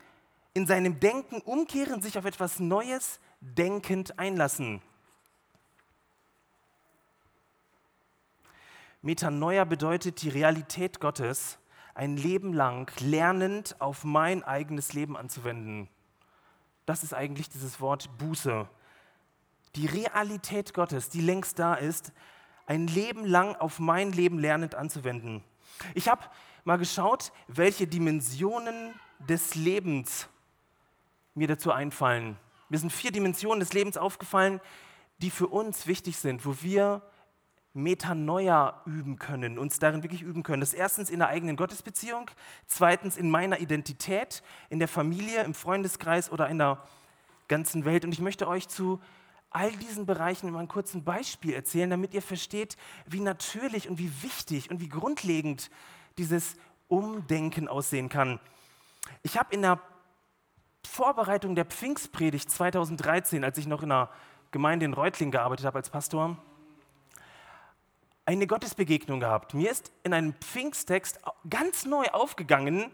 in 0.55 0.67
seinem 0.67 1.01
Denken 1.01 1.41
umkehren, 1.43 2.01
sich 2.01 2.17
auf 2.17 2.25
etwas 2.25 2.61
Neues 2.61 3.21
denkend 3.41 4.19
einlassen. 4.19 4.81
Metanoia 9.05 9.65
bedeutet 9.65 10.23
die 10.23 10.29
Realität 10.29 11.01
Gottes 11.01 11.59
ein 11.93 12.17
Leben 12.17 12.53
lang 12.53 12.88
lernend 13.01 13.75
auf 13.81 14.05
mein 14.05 14.45
eigenes 14.45 14.93
Leben 14.93 15.17
anzuwenden. 15.17 15.88
Das 16.87 17.03
ist 17.03 17.12
eigentlich 17.12 17.49
dieses 17.49 17.81
Wort 17.81 18.17
Buße. 18.19 18.69
Die 19.75 19.87
Realität 19.87 20.73
Gottes, 20.73 21.09
die 21.09 21.21
längst 21.21 21.59
da 21.59 21.75
ist, 21.75 22.12
ein 22.67 22.87
Leben 22.87 23.27
lang 23.27 23.57
auf 23.57 23.81
mein 23.81 24.12
Leben 24.12 24.38
lernend 24.38 24.77
anzuwenden. 24.77 25.43
Ich 25.95 26.09
habe 26.09 26.23
mal 26.62 26.79
geschaut, 26.79 27.33
welche 27.49 27.88
Dimensionen 27.88 28.95
des 29.19 29.57
Lebens 29.57 30.29
mir 31.35 31.49
dazu 31.49 31.73
einfallen. 31.73 32.37
Mir 32.69 32.79
sind 32.79 32.93
vier 32.93 33.11
Dimensionen 33.11 33.59
des 33.59 33.73
Lebens 33.73 33.97
aufgefallen, 33.97 34.61
die 35.19 35.31
für 35.31 35.49
uns 35.49 35.88
wichtig 35.88 36.17
sind, 36.19 36.47
wo 36.47 36.62
wir 36.62 37.03
Metanoia 37.75 38.83
üben 38.85 39.19
können, 39.19 39.59
uns 39.59 39.79
darin 39.79 40.03
wirklich 40.03 40.23
üben 40.23 40.43
können. 40.43 40.61
Das 40.61 40.75
erstens 40.75 41.09
in 41.09 41.21
der 41.21 41.29
eigenen 41.29 41.57
Gottesbeziehung, 41.57 42.31
zweitens 42.67 43.17
in 43.17 43.31
meiner 43.31 43.61
Identität, 43.61 44.43
in 44.69 44.79
der 44.79 44.89
Familie, 44.89 45.43
im 45.43 45.55
Freundeskreis 45.55 46.31
oder 46.31 46.49
in 46.49 46.59
der 46.59 46.83
ganzen 47.49 47.85
Welt. 47.85 48.05
Und 48.05 48.13
ich 48.13 48.21
möchte 48.21 48.47
euch 48.47 48.69
zu 48.69 49.01
all 49.49 49.71
diesen 49.73 50.07
Bereichen 50.07 50.49
immer 50.49 50.61
ein 50.61 50.69
kurzes 50.69 51.03
Beispiel 51.03 51.55
erzählen, 51.55 51.91
damit 51.91 52.15
ihr 52.15 52.23
versteht, 52.23 52.77
wie 53.07 53.21
natürlich 53.21 53.89
und 53.89 53.99
wie 53.99 54.11
wichtig 54.23 54.71
und 54.71 54.81
wie 54.81 54.89
grundlegend 54.89 55.71
dieses 56.19 56.57
Umdenken 56.89 57.69
aussehen 57.69 58.09
kann. 58.09 58.39
Ich 59.23 59.39
habe 59.39 59.55
in 59.55 59.63
der 59.63 59.81
Vorbereitung 60.87 61.55
der 61.55 61.65
Pfingstpredigt 61.65 62.51
2013, 62.51 63.45
als 63.45 63.57
ich 63.57 63.67
noch 63.67 63.83
in 63.83 63.93
einer 63.93 64.11
Gemeinde 64.51 64.85
in 64.85 64.93
Reutlingen 64.93 65.33
gearbeitet 65.33 65.65
habe 65.65 65.79
als 65.79 65.91
Pastor, 65.91 66.37
eine 68.25 68.47
Gottesbegegnung 68.47 69.21
gehabt. 69.21 69.55
Mir 69.55 69.71
ist 69.71 69.93
in 70.05 70.15
einem 70.15 70.35
Pfingsttext 70.35 71.21
ganz 71.49 71.85
neu 71.85 72.05
aufgegangen, 72.07 72.91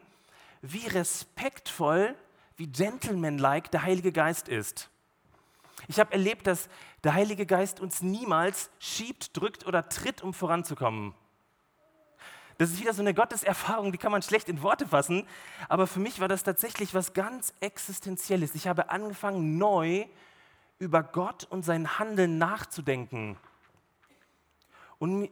wie 0.63 0.87
respektvoll, 0.87 2.15
wie 2.57 2.67
gentlemanlike 2.67 3.71
der 3.71 3.83
Heilige 3.83 4.13
Geist 4.13 4.49
ist. 4.49 4.91
Ich 5.87 6.01
habe 6.01 6.13
erlebt, 6.13 6.47
dass 6.47 6.69
der 7.05 7.15
Heilige 7.15 7.47
Geist 7.47 7.79
uns 7.81 8.03
niemals 8.03 8.71
schiebt, 8.81 9.37
drückt 9.37 9.67
oder 9.67 9.89
tritt, 9.89 10.23
um 10.23 10.35
voranzukommen. 10.35 11.15
Das 12.57 12.71
ist 12.71 12.81
wieder 12.81 12.93
so 12.93 13.03
eine 13.03 13.15
Gotteserfahrung, 13.15 13.93
die 13.93 13.99
kann 13.99 14.11
man 14.11 14.23
schlecht 14.23 14.49
in 14.49 14.63
Worte 14.63 14.89
fassen, 14.89 15.25
aber 15.69 15.87
für 15.87 16.01
mich 16.01 16.21
war 16.21 16.27
das 16.27 16.43
tatsächlich 16.43 16.93
was 16.93 17.13
ganz 17.13 17.55
Existenzielles. 17.61 18.57
Ich 18.57 18.67
habe 18.67 18.91
angefangen, 18.91 19.59
neu 19.59 20.07
über 20.81 21.05
Gott 21.05 21.47
und 21.49 21.65
sein 21.65 22.01
Handeln 22.01 22.39
nachzudenken. 22.39 23.37
Und 24.99 25.31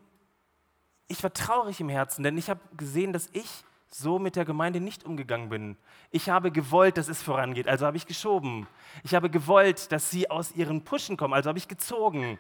ich 1.09 1.23
war 1.23 1.33
traurig 1.33 1.81
im 1.81 1.89
Herzen, 1.89 2.23
denn 2.23 2.37
ich 2.39 2.51
habe 2.51 2.61
gesehen, 2.77 3.13
dass 3.13 3.29
ich 3.33 3.65
so 3.91 4.19
mit 4.19 4.37
der 4.37 4.45
Gemeinde 4.45 4.81
nicht 4.81 5.05
umgegangen 5.05 5.49
bin. 5.49 5.77
Ich 6.11 6.29
habe 6.29 6.51
gewollt, 6.51 6.99
dass 6.99 7.09
es 7.09 7.23
vorangeht, 7.23 7.69
also 7.69 7.87
habe 7.87 7.97
ich 7.97 8.07
geschoben. 8.07 8.67
Ich 9.05 9.15
habe 9.15 9.31
gewollt, 9.31 9.93
dass 9.93 10.11
sie 10.11 10.31
aus 10.31 10.53
ihren 10.53 10.85
Puschen 10.85 11.17
kommen, 11.17 11.35
also 11.35 11.49
habe 11.49 11.59
ich 11.59 11.69
gezogen. 11.69 12.39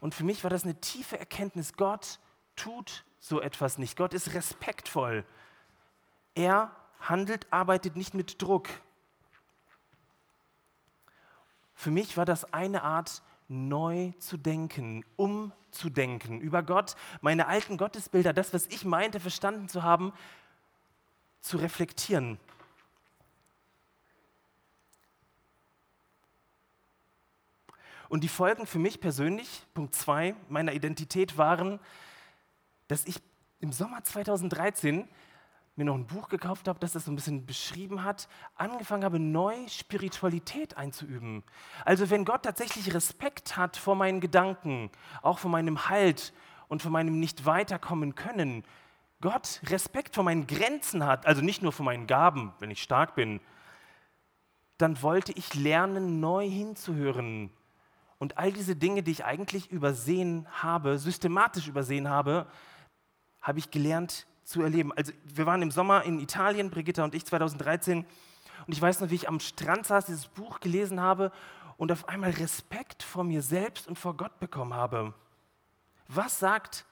Und 0.00 0.14
für 0.14 0.24
mich 0.24 0.42
war 0.42 0.50
das 0.50 0.64
eine 0.64 0.80
tiefe 0.80 1.18
Erkenntnis, 1.18 1.72
Gott 1.74 2.18
tut 2.56 3.04
so 3.18 3.40
etwas 3.40 3.78
nicht. 3.78 3.96
Gott 3.96 4.14
ist 4.14 4.34
respektvoll. 4.34 5.24
Er 6.34 6.70
handelt, 7.00 7.46
arbeitet 7.52 7.96
nicht 7.96 8.14
mit 8.14 8.40
Druck. 8.42 8.68
Für 11.74 11.90
mich 11.90 12.16
war 12.16 12.24
das 12.24 12.52
eine 12.52 12.82
Art, 12.82 13.22
neu 13.48 14.12
zu 14.18 14.36
denken, 14.36 15.04
umzudenken 15.16 16.40
über 16.40 16.62
Gott, 16.62 16.96
meine 17.20 17.46
alten 17.46 17.76
Gottesbilder, 17.76 18.32
das, 18.32 18.52
was 18.52 18.66
ich 18.66 18.84
meinte, 18.84 19.20
verstanden 19.20 19.68
zu 19.68 19.82
haben, 19.82 20.12
zu 21.40 21.56
reflektieren. 21.56 22.38
Und 28.08 28.22
die 28.22 28.28
Folgen 28.28 28.66
für 28.66 28.78
mich 28.78 29.00
persönlich, 29.00 29.62
Punkt 29.74 29.94
2 29.94 30.34
meiner 30.48 30.72
Identität 30.72 31.38
waren, 31.38 31.80
dass 32.88 33.04
ich 33.04 33.20
im 33.60 33.72
Sommer 33.72 34.04
2013 34.04 35.08
mir 35.76 35.84
noch 35.84 35.94
ein 35.94 36.06
Buch 36.06 36.28
gekauft 36.28 36.68
habe, 36.68 36.78
das 36.78 36.92
das 36.92 37.04
so 37.04 37.12
ein 37.12 37.16
bisschen 37.16 37.44
beschrieben 37.44 38.02
hat, 38.02 38.28
angefangen 38.54 39.04
habe, 39.04 39.18
neu 39.18 39.54
Spiritualität 39.68 40.76
einzuüben. 40.76 41.44
Also 41.84 42.08
wenn 42.08 42.24
Gott 42.24 42.42
tatsächlich 42.42 42.94
Respekt 42.94 43.58
hat 43.58 43.76
vor 43.76 43.94
meinen 43.94 44.20
Gedanken, 44.20 44.90
auch 45.20 45.38
vor 45.38 45.50
meinem 45.50 45.88
Halt 45.88 46.32
und 46.68 46.80
vor 46.80 46.90
meinem 46.90 47.20
nicht 47.20 47.44
weiterkommen 47.44 48.14
können, 48.14 48.64
Gott 49.20 49.60
Respekt 49.66 50.14
vor 50.14 50.24
meinen 50.24 50.46
Grenzen 50.46 51.04
hat, 51.04 51.26
also 51.26 51.42
nicht 51.42 51.62
nur 51.62 51.72
vor 51.72 51.84
meinen 51.84 52.06
Gaben, 52.06 52.54
wenn 52.58 52.70
ich 52.70 52.82
stark 52.82 53.14
bin, 53.14 53.40
dann 54.78 55.00
wollte 55.02 55.32
ich 55.32 55.54
lernen, 55.54 56.20
neu 56.20 56.48
hinzuhören. 56.48 57.50
Und 58.18 58.38
all 58.38 58.52
diese 58.52 58.76
Dinge, 58.76 59.02
die 59.02 59.10
ich 59.10 59.24
eigentlich 59.24 59.70
übersehen 59.70 60.46
habe, 60.50 60.98
systematisch 60.98 61.68
übersehen 61.68 62.08
habe, 62.08 62.46
habe 63.40 63.58
ich 63.58 63.70
gelernt 63.70 64.26
zu 64.46 64.62
erleben. 64.62 64.92
Also 64.92 65.12
wir 65.24 65.44
waren 65.44 65.60
im 65.60 65.70
Sommer 65.70 66.04
in 66.04 66.20
Italien, 66.20 66.70
Brigitta 66.70 67.04
und 67.04 67.14
ich 67.14 67.26
2013, 67.26 68.06
und 68.66 68.72
ich 68.72 68.80
weiß 68.80 69.00
noch, 69.00 69.10
wie 69.10 69.16
ich 69.16 69.28
am 69.28 69.38
Strand 69.38 69.86
saß, 69.86 70.06
dieses 70.06 70.26
Buch 70.28 70.60
gelesen 70.60 71.00
habe 71.00 71.30
und 71.76 71.92
auf 71.92 72.08
einmal 72.08 72.30
Respekt 72.30 73.02
vor 73.02 73.22
mir 73.22 73.42
selbst 73.42 73.86
und 73.86 73.98
vor 73.98 74.16
Gott 74.16 74.40
bekommen 74.40 74.74
habe. 74.74 75.14
Was 76.08 76.38
sagt 76.38 76.86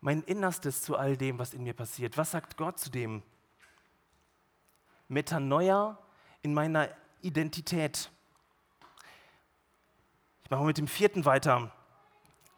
mein 0.00 0.22
Innerstes 0.22 0.82
zu 0.82 0.96
all 0.96 1.16
dem, 1.16 1.38
was 1.38 1.54
in 1.54 1.64
mir 1.64 1.74
passiert? 1.74 2.16
Was 2.16 2.30
sagt 2.30 2.56
Gott 2.56 2.78
zu 2.78 2.90
dem? 2.90 3.22
Metanoia 5.08 5.98
in 6.42 6.54
meiner 6.54 6.88
Identität. 7.22 8.10
Ich 10.44 10.50
mache 10.50 10.64
mit 10.64 10.78
dem 10.78 10.86
vierten 10.86 11.24
weiter. 11.24 11.72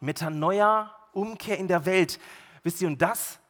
Metanoia, 0.00 0.94
Umkehr 1.12 1.58
in 1.58 1.68
der 1.68 1.86
Welt. 1.86 2.20
Wisst 2.62 2.80
ihr, 2.82 2.88
und 2.88 3.00
das 3.00 3.40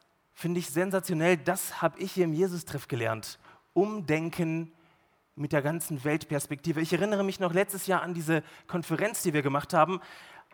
finde 0.41 0.59
ich 0.59 0.71
sensationell. 0.71 1.37
Das 1.37 1.83
habe 1.83 1.99
ich 1.99 2.13
hier 2.13 2.25
im 2.25 2.33
Jesus-Treff 2.33 2.87
gelernt. 2.87 3.37
Umdenken 3.73 4.73
mit 5.35 5.53
der 5.53 5.61
ganzen 5.61 6.03
Weltperspektive. 6.03 6.81
Ich 6.81 6.91
erinnere 6.91 7.23
mich 7.23 7.39
noch 7.39 7.53
letztes 7.53 7.85
Jahr 7.85 8.01
an 8.01 8.15
diese 8.15 8.43
Konferenz, 8.65 9.21
die 9.21 9.33
wir 9.33 9.43
gemacht 9.43 9.73
haben. 9.73 10.01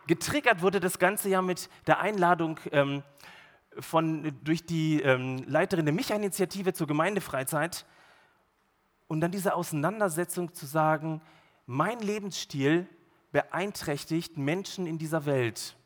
Getriggert 0.05 0.61
wurde 0.61 0.81
das 0.81 0.99
ganze 0.99 1.29
Jahr 1.29 1.41
mit 1.41 1.69
der 1.87 2.01
Einladung 2.01 2.59
ähm, 2.73 3.01
von, 3.79 4.37
durch 4.43 4.65
die 4.65 5.01
ähm, 5.01 5.43
Leiterin 5.47 5.85
der 5.85 5.93
Micha-Initiative 5.93 6.73
zur 6.73 6.87
Gemeindefreizeit. 6.87 7.85
Und 9.07 9.21
dann 9.21 9.31
diese 9.31 9.55
Auseinandersetzung 9.55 10.53
zu 10.53 10.65
sagen, 10.65 11.21
mein 11.65 11.99
Lebensstil 11.99 12.87
beeinträchtigt 13.31 14.37
Menschen 14.37 14.85
in 14.85 14.97
dieser 14.97 15.25
Welt. 15.25 15.77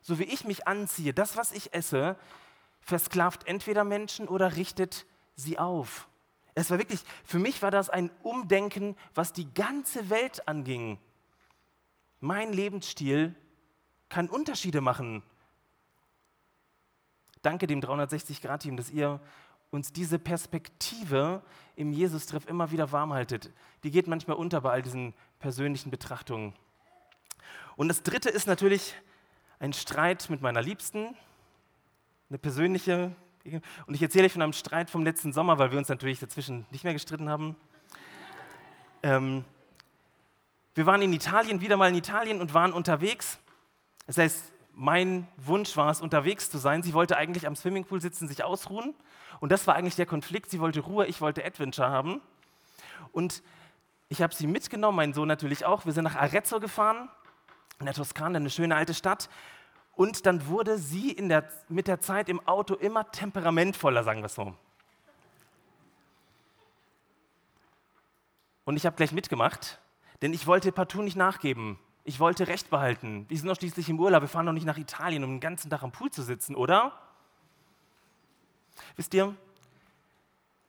So 0.00 0.20
wie 0.20 0.24
ich 0.24 0.44
mich 0.44 0.68
anziehe, 0.68 1.12
das, 1.12 1.36
was 1.36 1.50
ich 1.50 1.74
esse, 1.74 2.16
versklavt 2.86 3.46
entweder 3.48 3.82
Menschen 3.82 4.28
oder 4.28 4.56
richtet 4.56 5.06
sie 5.34 5.58
auf. 5.58 6.08
Es 6.54 6.70
war 6.70 6.78
wirklich, 6.78 7.00
für 7.24 7.40
mich 7.40 7.60
war 7.60 7.72
das 7.72 7.90
ein 7.90 8.10
Umdenken, 8.22 8.96
was 9.14 9.32
die 9.32 9.52
ganze 9.52 10.08
Welt 10.08 10.48
anging. 10.48 10.98
Mein 12.20 12.52
Lebensstil 12.52 13.34
kann 14.08 14.28
Unterschiede 14.28 14.80
machen. 14.80 15.22
Danke 17.42 17.66
dem 17.66 17.80
360-Grad-Team, 17.80 18.76
dass 18.76 18.90
ihr 18.90 19.20
uns 19.70 19.92
diese 19.92 20.18
Perspektive 20.18 21.42
im 21.74 21.92
Jesus-Treff 21.92 22.46
immer 22.46 22.70
wieder 22.70 22.92
warm 22.92 23.12
haltet. 23.12 23.52
Die 23.82 23.90
geht 23.90 24.06
manchmal 24.06 24.36
unter 24.36 24.60
bei 24.60 24.70
all 24.70 24.82
diesen 24.82 25.12
persönlichen 25.40 25.90
Betrachtungen. 25.90 26.54
Und 27.74 27.88
das 27.88 28.04
Dritte 28.04 28.30
ist 28.30 28.46
natürlich 28.46 28.94
ein 29.58 29.72
Streit 29.72 30.30
mit 30.30 30.40
meiner 30.40 30.62
Liebsten, 30.62 31.16
eine 32.28 32.38
persönliche. 32.38 33.14
Und 33.86 33.94
ich 33.94 34.02
erzähle 34.02 34.26
euch 34.26 34.32
von 34.32 34.42
einem 34.42 34.52
Streit 34.52 34.90
vom 34.90 35.04
letzten 35.04 35.32
Sommer, 35.32 35.58
weil 35.58 35.70
wir 35.70 35.78
uns 35.78 35.88
natürlich 35.88 36.18
dazwischen 36.18 36.66
nicht 36.70 36.84
mehr 36.84 36.92
gestritten 36.92 37.28
haben. 37.28 37.56
Ähm, 39.02 39.44
wir 40.74 40.86
waren 40.86 41.00
in 41.00 41.12
Italien, 41.12 41.60
wieder 41.60 41.76
mal 41.76 41.88
in 41.88 41.94
Italien 41.94 42.40
und 42.40 42.52
waren 42.52 42.72
unterwegs. 42.72 43.38
Das 44.06 44.18
heißt, 44.18 44.52
mein 44.74 45.26
Wunsch 45.36 45.76
war 45.76 45.90
es, 45.90 46.00
unterwegs 46.00 46.50
zu 46.50 46.58
sein. 46.58 46.82
Sie 46.82 46.92
wollte 46.92 47.16
eigentlich 47.16 47.46
am 47.46 47.56
Swimmingpool 47.56 48.00
sitzen, 48.00 48.28
sich 48.28 48.44
ausruhen. 48.44 48.94
Und 49.40 49.52
das 49.52 49.66
war 49.66 49.74
eigentlich 49.74 49.96
der 49.96 50.06
Konflikt. 50.06 50.50
Sie 50.50 50.60
wollte 50.60 50.80
Ruhe, 50.80 51.06
ich 51.06 51.20
wollte 51.20 51.44
Adventure 51.44 51.88
haben. 51.88 52.20
Und 53.12 53.42
ich 54.08 54.22
habe 54.22 54.34
sie 54.34 54.46
mitgenommen, 54.46 54.96
mein 54.96 55.14
Sohn 55.14 55.28
natürlich 55.28 55.64
auch. 55.64 55.86
Wir 55.86 55.92
sind 55.92 56.04
nach 56.04 56.16
Arezzo 56.16 56.60
gefahren, 56.60 57.08
in 57.78 57.86
der 57.86 57.94
Toskana, 57.94 58.36
eine 58.36 58.50
schöne 58.50 58.74
alte 58.74 58.94
Stadt. 58.94 59.30
Und 59.96 60.26
dann 60.26 60.46
wurde 60.46 60.78
sie 60.78 61.16
der, 61.16 61.48
mit 61.68 61.88
der 61.88 62.00
Zeit 62.00 62.28
im 62.28 62.46
Auto 62.46 62.74
immer 62.74 63.10
temperamentvoller, 63.10 64.04
sagen 64.04 64.20
wir 64.20 64.26
es 64.26 64.34
so. 64.34 64.54
Und 68.66 68.76
ich 68.76 68.84
habe 68.84 68.96
gleich 68.96 69.12
mitgemacht, 69.12 69.80
denn 70.20 70.34
ich 70.34 70.46
wollte 70.46 70.70
partout 70.70 71.02
nicht 71.02 71.16
nachgeben. 71.16 71.78
Ich 72.04 72.20
wollte 72.20 72.46
Recht 72.46 72.68
behalten. 72.68 73.24
Wir 73.28 73.38
sind 73.38 73.48
doch 73.48 73.56
schließlich 73.56 73.88
im 73.88 73.98
Urlaub. 73.98 74.20
Wir 74.22 74.28
fahren 74.28 74.46
doch 74.46 74.52
nicht 74.52 74.66
nach 74.66 74.76
Italien, 74.76 75.24
um 75.24 75.30
den 75.30 75.40
ganzen 75.40 75.70
Tag 75.70 75.82
am 75.82 75.92
Pool 75.92 76.10
zu 76.10 76.22
sitzen, 76.22 76.54
oder? 76.54 76.92
Wisst 78.96 79.14
ihr, 79.14 79.34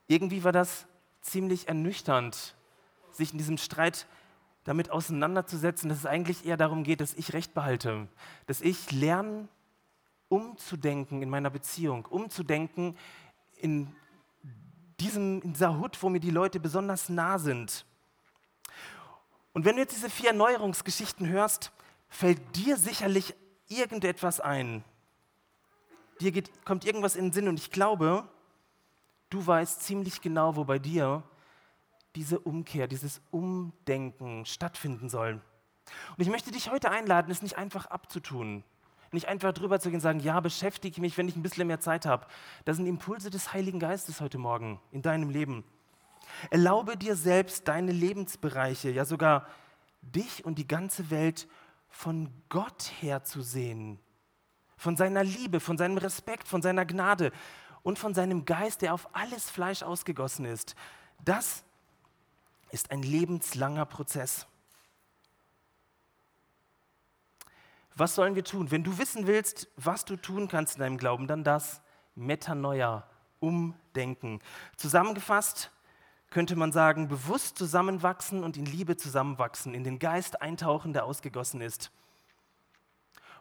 irgendwie 0.07 0.43
war 0.43 0.53
das 0.53 0.85
ziemlich 1.21 1.67
ernüchternd, 1.67 2.55
sich 3.11 3.33
in 3.33 3.37
diesem 3.37 3.57
Streit 3.57 4.07
damit 4.67 4.91
auseinanderzusetzen, 4.91 5.87
dass 5.87 5.99
es 5.99 6.05
eigentlich 6.05 6.45
eher 6.45 6.57
darum 6.57 6.83
geht, 6.83 6.99
dass 6.99 7.13
ich 7.13 7.31
Recht 7.31 7.53
behalte, 7.53 8.09
dass 8.47 8.59
ich 8.59 8.91
lerne, 8.91 9.47
umzudenken 10.27 11.21
in 11.21 11.29
meiner 11.29 11.49
Beziehung, 11.49 12.05
umzudenken 12.05 12.97
in, 13.61 13.87
diesem, 14.99 15.41
in 15.41 15.53
dieser 15.53 15.79
Hut, 15.79 16.03
wo 16.03 16.09
mir 16.09 16.19
die 16.19 16.31
Leute 16.31 16.59
besonders 16.59 17.07
nah 17.07 17.39
sind. 17.39 17.85
Und 19.53 19.63
wenn 19.63 19.77
du 19.77 19.83
jetzt 19.83 19.95
diese 19.95 20.09
vier 20.09 20.31
Erneuerungsgeschichten 20.31 21.29
hörst, 21.29 21.71
fällt 22.09 22.41
dir 22.57 22.75
sicherlich 22.75 23.35
irgendetwas 23.69 24.41
ein. 24.41 24.83
Dir 26.19 26.33
geht, 26.33 26.65
kommt 26.65 26.83
irgendwas 26.83 27.15
in 27.15 27.27
den 27.27 27.31
Sinn 27.31 27.47
und 27.47 27.57
ich 27.57 27.71
glaube, 27.71 28.27
du 29.29 29.47
weißt 29.47 29.81
ziemlich 29.81 30.19
genau, 30.19 30.57
wo 30.57 30.65
bei 30.65 30.77
dir 30.77 31.23
diese 32.17 32.39
Umkehr, 32.39 32.87
dieses 32.87 33.21
Umdenken 33.29 34.45
stattfinden 34.45 35.07
soll. 35.07 35.33
Und 36.17 36.21
ich 36.21 36.29
möchte 36.29 36.51
dich 36.51 36.71
heute 36.71 36.89
einladen, 36.89 37.31
es 37.31 37.43
nicht 37.43 37.57
einfach 37.57 37.85
abzutun, 37.85 38.63
nicht 39.11 39.27
einfach 39.27 39.53
drüber 39.53 39.79
zu 39.79 39.89
gehen 39.89 39.97
und 39.97 40.01
sagen, 40.01 40.19
ja, 40.19 40.39
beschäftige 40.39 40.99
mich, 40.99 41.17
wenn 41.17 41.27
ich 41.27 41.35
ein 41.35 41.43
bisschen 41.43 41.67
mehr 41.67 41.79
Zeit 41.79 42.07
habe. 42.07 42.25
Das 42.65 42.77
sind 42.77 42.87
Impulse 42.87 43.29
des 43.29 43.53
Heiligen 43.53 43.79
Geistes 43.79 44.19
heute 44.19 44.39
Morgen 44.39 44.81
in 44.91 45.03
deinem 45.03 45.29
Leben. 45.29 45.63
Erlaube 46.49 46.97
dir 46.97 47.15
selbst, 47.15 47.67
deine 47.67 47.91
Lebensbereiche, 47.91 48.89
ja 48.89 49.05
sogar 49.05 49.47
dich 50.01 50.43
und 50.43 50.57
die 50.57 50.67
ganze 50.67 51.09
Welt 51.09 51.47
von 51.87 52.29
Gott 52.49 52.91
her 52.99 53.23
zu 53.23 53.41
sehen. 53.41 53.99
von 54.77 54.95
seiner 54.95 55.23
Liebe, 55.23 55.59
von 55.59 55.77
seinem 55.77 55.97
Respekt, 55.97 56.47
von 56.47 56.61
seiner 56.61 56.85
Gnade 56.85 57.31
und 57.81 57.99
von 57.99 58.13
seinem 58.13 58.45
Geist, 58.45 58.81
der 58.81 58.93
auf 58.93 59.09
alles 59.13 59.49
Fleisch 59.49 59.83
ausgegossen 59.83 60.45
ist. 60.45 60.75
Das 61.25 61.63
ist 62.71 62.91
ein 62.91 63.01
lebenslanger 63.01 63.85
Prozess. 63.85 64.47
Was 67.95 68.13
sollen 68.13 68.35
wir 68.35 68.43
tun? 68.43 68.69
Wenn 68.69 68.83
du 68.83 68.97
wissen 68.99 69.25
willst, 69.25 69.67
was 69.75 70.05
du 70.05 70.17
tun 70.17 70.47
kannst 70.47 70.75
in 70.75 70.81
deinem 70.81 70.97
Glauben, 70.97 71.27
dann 71.27 71.43
das 71.43 71.81
Metanoia, 72.15 73.07
Umdenken. 73.39 74.39
Zusammengefasst 74.75 75.71
könnte 76.29 76.55
man 76.55 76.71
sagen, 76.71 77.07
bewusst 77.07 77.57
zusammenwachsen 77.57 78.43
und 78.43 78.57
in 78.57 78.65
Liebe 78.65 78.97
zusammenwachsen, 78.97 79.73
in 79.73 79.83
den 79.83 79.99
Geist 79.99 80.41
eintauchen, 80.41 80.93
der 80.93 81.05
ausgegossen 81.05 81.61
ist. 81.61 81.91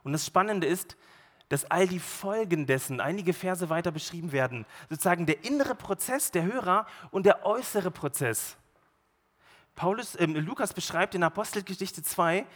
Und 0.04 0.12
das 0.12 0.24
Spannende 0.24 0.66
ist, 0.66 0.96
dass 1.48 1.64
all 1.70 1.86
die 1.86 1.98
Folgen 1.98 2.66
dessen 2.66 3.00
einige 3.00 3.32
Verse 3.32 3.68
weiter 3.68 3.90
beschrieben 3.90 4.32
werden. 4.32 4.66
Sozusagen 4.88 5.26
der 5.26 5.44
innere 5.44 5.74
Prozess 5.74 6.30
der 6.30 6.44
Hörer 6.44 6.86
und 7.10 7.26
der 7.26 7.44
äußere 7.44 7.90
Prozess. 7.90 8.56
Paulus, 9.76 10.14
äh, 10.14 10.24
Lukas 10.24 10.72
beschreibt 10.72 11.14
in 11.14 11.22
Apostelgeschichte 11.22 12.02
2, 12.02 12.46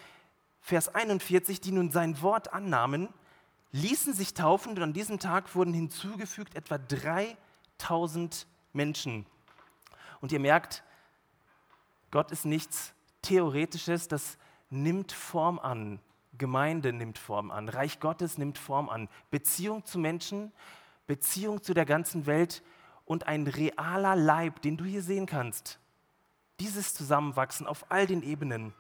Vers 0.63 0.95
41, 0.95 1.61
die 1.61 1.71
nun 1.71 1.91
sein 1.91 2.21
Wort 2.23 2.53
annahmen, 2.53 3.09
ließen 3.73 4.15
sich 4.15 4.35
taufen 4.35 4.73
und 4.73 4.83
an 4.83 4.93
diesem 4.93 5.19
Tag 5.19 5.55
wurden 5.55 5.73
hinzugefügt 5.73 6.55
etwa 6.57 6.79
3000 6.79 8.47
Menschen. 8.73 9.27
Und 10.21 10.33
ihr 10.33 10.41
merkt, 10.41 10.83
Gott 12.11 12.33
ist 12.33 12.45
nichts 12.45 12.95
Theoretisches, 13.23 14.09
das 14.09 14.39
nimmt 14.71 15.13
Form 15.13 15.59
an. 15.59 16.01
Gemeinde 16.39 16.93
nimmt 16.93 17.19
Form 17.19 17.51
an, 17.51 17.69
Reich 17.69 18.01
Gottes 18.01 18.39
nimmt 18.39 18.57
Form 18.57 18.89
an, 18.89 19.09
Beziehung 19.31 19.85
zu 19.85 19.99
Menschen, 19.99 20.53
Beziehung 21.07 21.63
zu 21.63 21.75
der 21.75 21.85
ganzen 21.85 22.25
Welt 22.25 22.63
und 23.05 23.27
ein 23.27 23.47
realer 23.47 24.17
Leib, 24.17 24.63
den 24.63 24.79
du 24.79 24.85
hier 24.85 25.03
sehen 25.03 25.27
kannst. 25.27 25.79
Dieses 26.61 26.95
Zusammenwachsen 26.95 27.67
auf 27.67 27.91
all 27.91 28.07
den 28.07 28.23
Ebenen. 28.23 28.75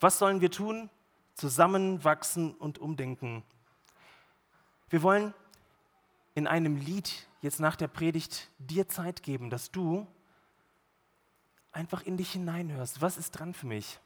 Was 0.00 0.18
sollen 0.18 0.40
wir 0.40 0.50
tun? 0.50 0.90
Zusammenwachsen 1.34 2.54
und 2.54 2.78
umdenken. 2.78 3.44
Wir 4.88 5.02
wollen 5.02 5.34
in 6.34 6.46
einem 6.46 6.76
Lied 6.76 7.28
jetzt 7.42 7.60
nach 7.60 7.76
der 7.76 7.88
Predigt 7.88 8.50
dir 8.58 8.88
Zeit 8.88 9.22
geben, 9.22 9.50
dass 9.50 9.70
du 9.70 10.06
einfach 11.70 12.02
in 12.02 12.16
dich 12.16 12.32
hineinhörst. 12.32 13.00
Was 13.00 13.18
ist 13.18 13.32
dran 13.32 13.54
für 13.54 13.66
mich? 13.66 13.98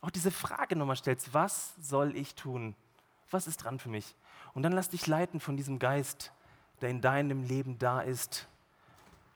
Auch 0.00 0.10
diese 0.10 0.30
Frage 0.30 0.76
nochmal 0.76 0.96
stellst, 0.96 1.34
was 1.34 1.74
soll 1.80 2.16
ich 2.16 2.34
tun? 2.34 2.74
Was 3.30 3.46
ist 3.46 3.58
dran 3.58 3.78
für 3.78 3.88
mich? 3.88 4.14
Und 4.54 4.62
dann 4.62 4.72
lass 4.72 4.90
dich 4.90 5.06
leiten 5.06 5.38
von 5.38 5.56
diesem 5.56 5.78
Geist, 5.78 6.32
der 6.80 6.90
in 6.90 7.00
deinem 7.00 7.44
Leben 7.44 7.78
da 7.78 8.00
ist, 8.00 8.48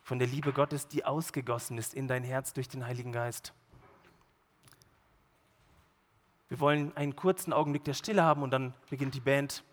von 0.06 0.20
der 0.20 0.28
Liebe 0.28 0.52
Gottes, 0.52 0.86
die 0.86 1.04
ausgegossen 1.04 1.78
ist 1.78 1.92
in 1.92 2.06
dein 2.06 2.22
Herz 2.22 2.52
durch 2.52 2.68
den 2.68 2.86
Heiligen 2.86 3.10
Geist. 3.10 3.52
Wir 6.46 6.60
wollen 6.60 6.96
einen 6.96 7.16
kurzen 7.16 7.52
Augenblick 7.52 7.82
der 7.82 7.94
Stille 7.94 8.22
haben 8.22 8.44
und 8.44 8.52
dann 8.52 8.72
beginnt 8.88 9.16
die 9.16 9.20
Band 9.20 9.64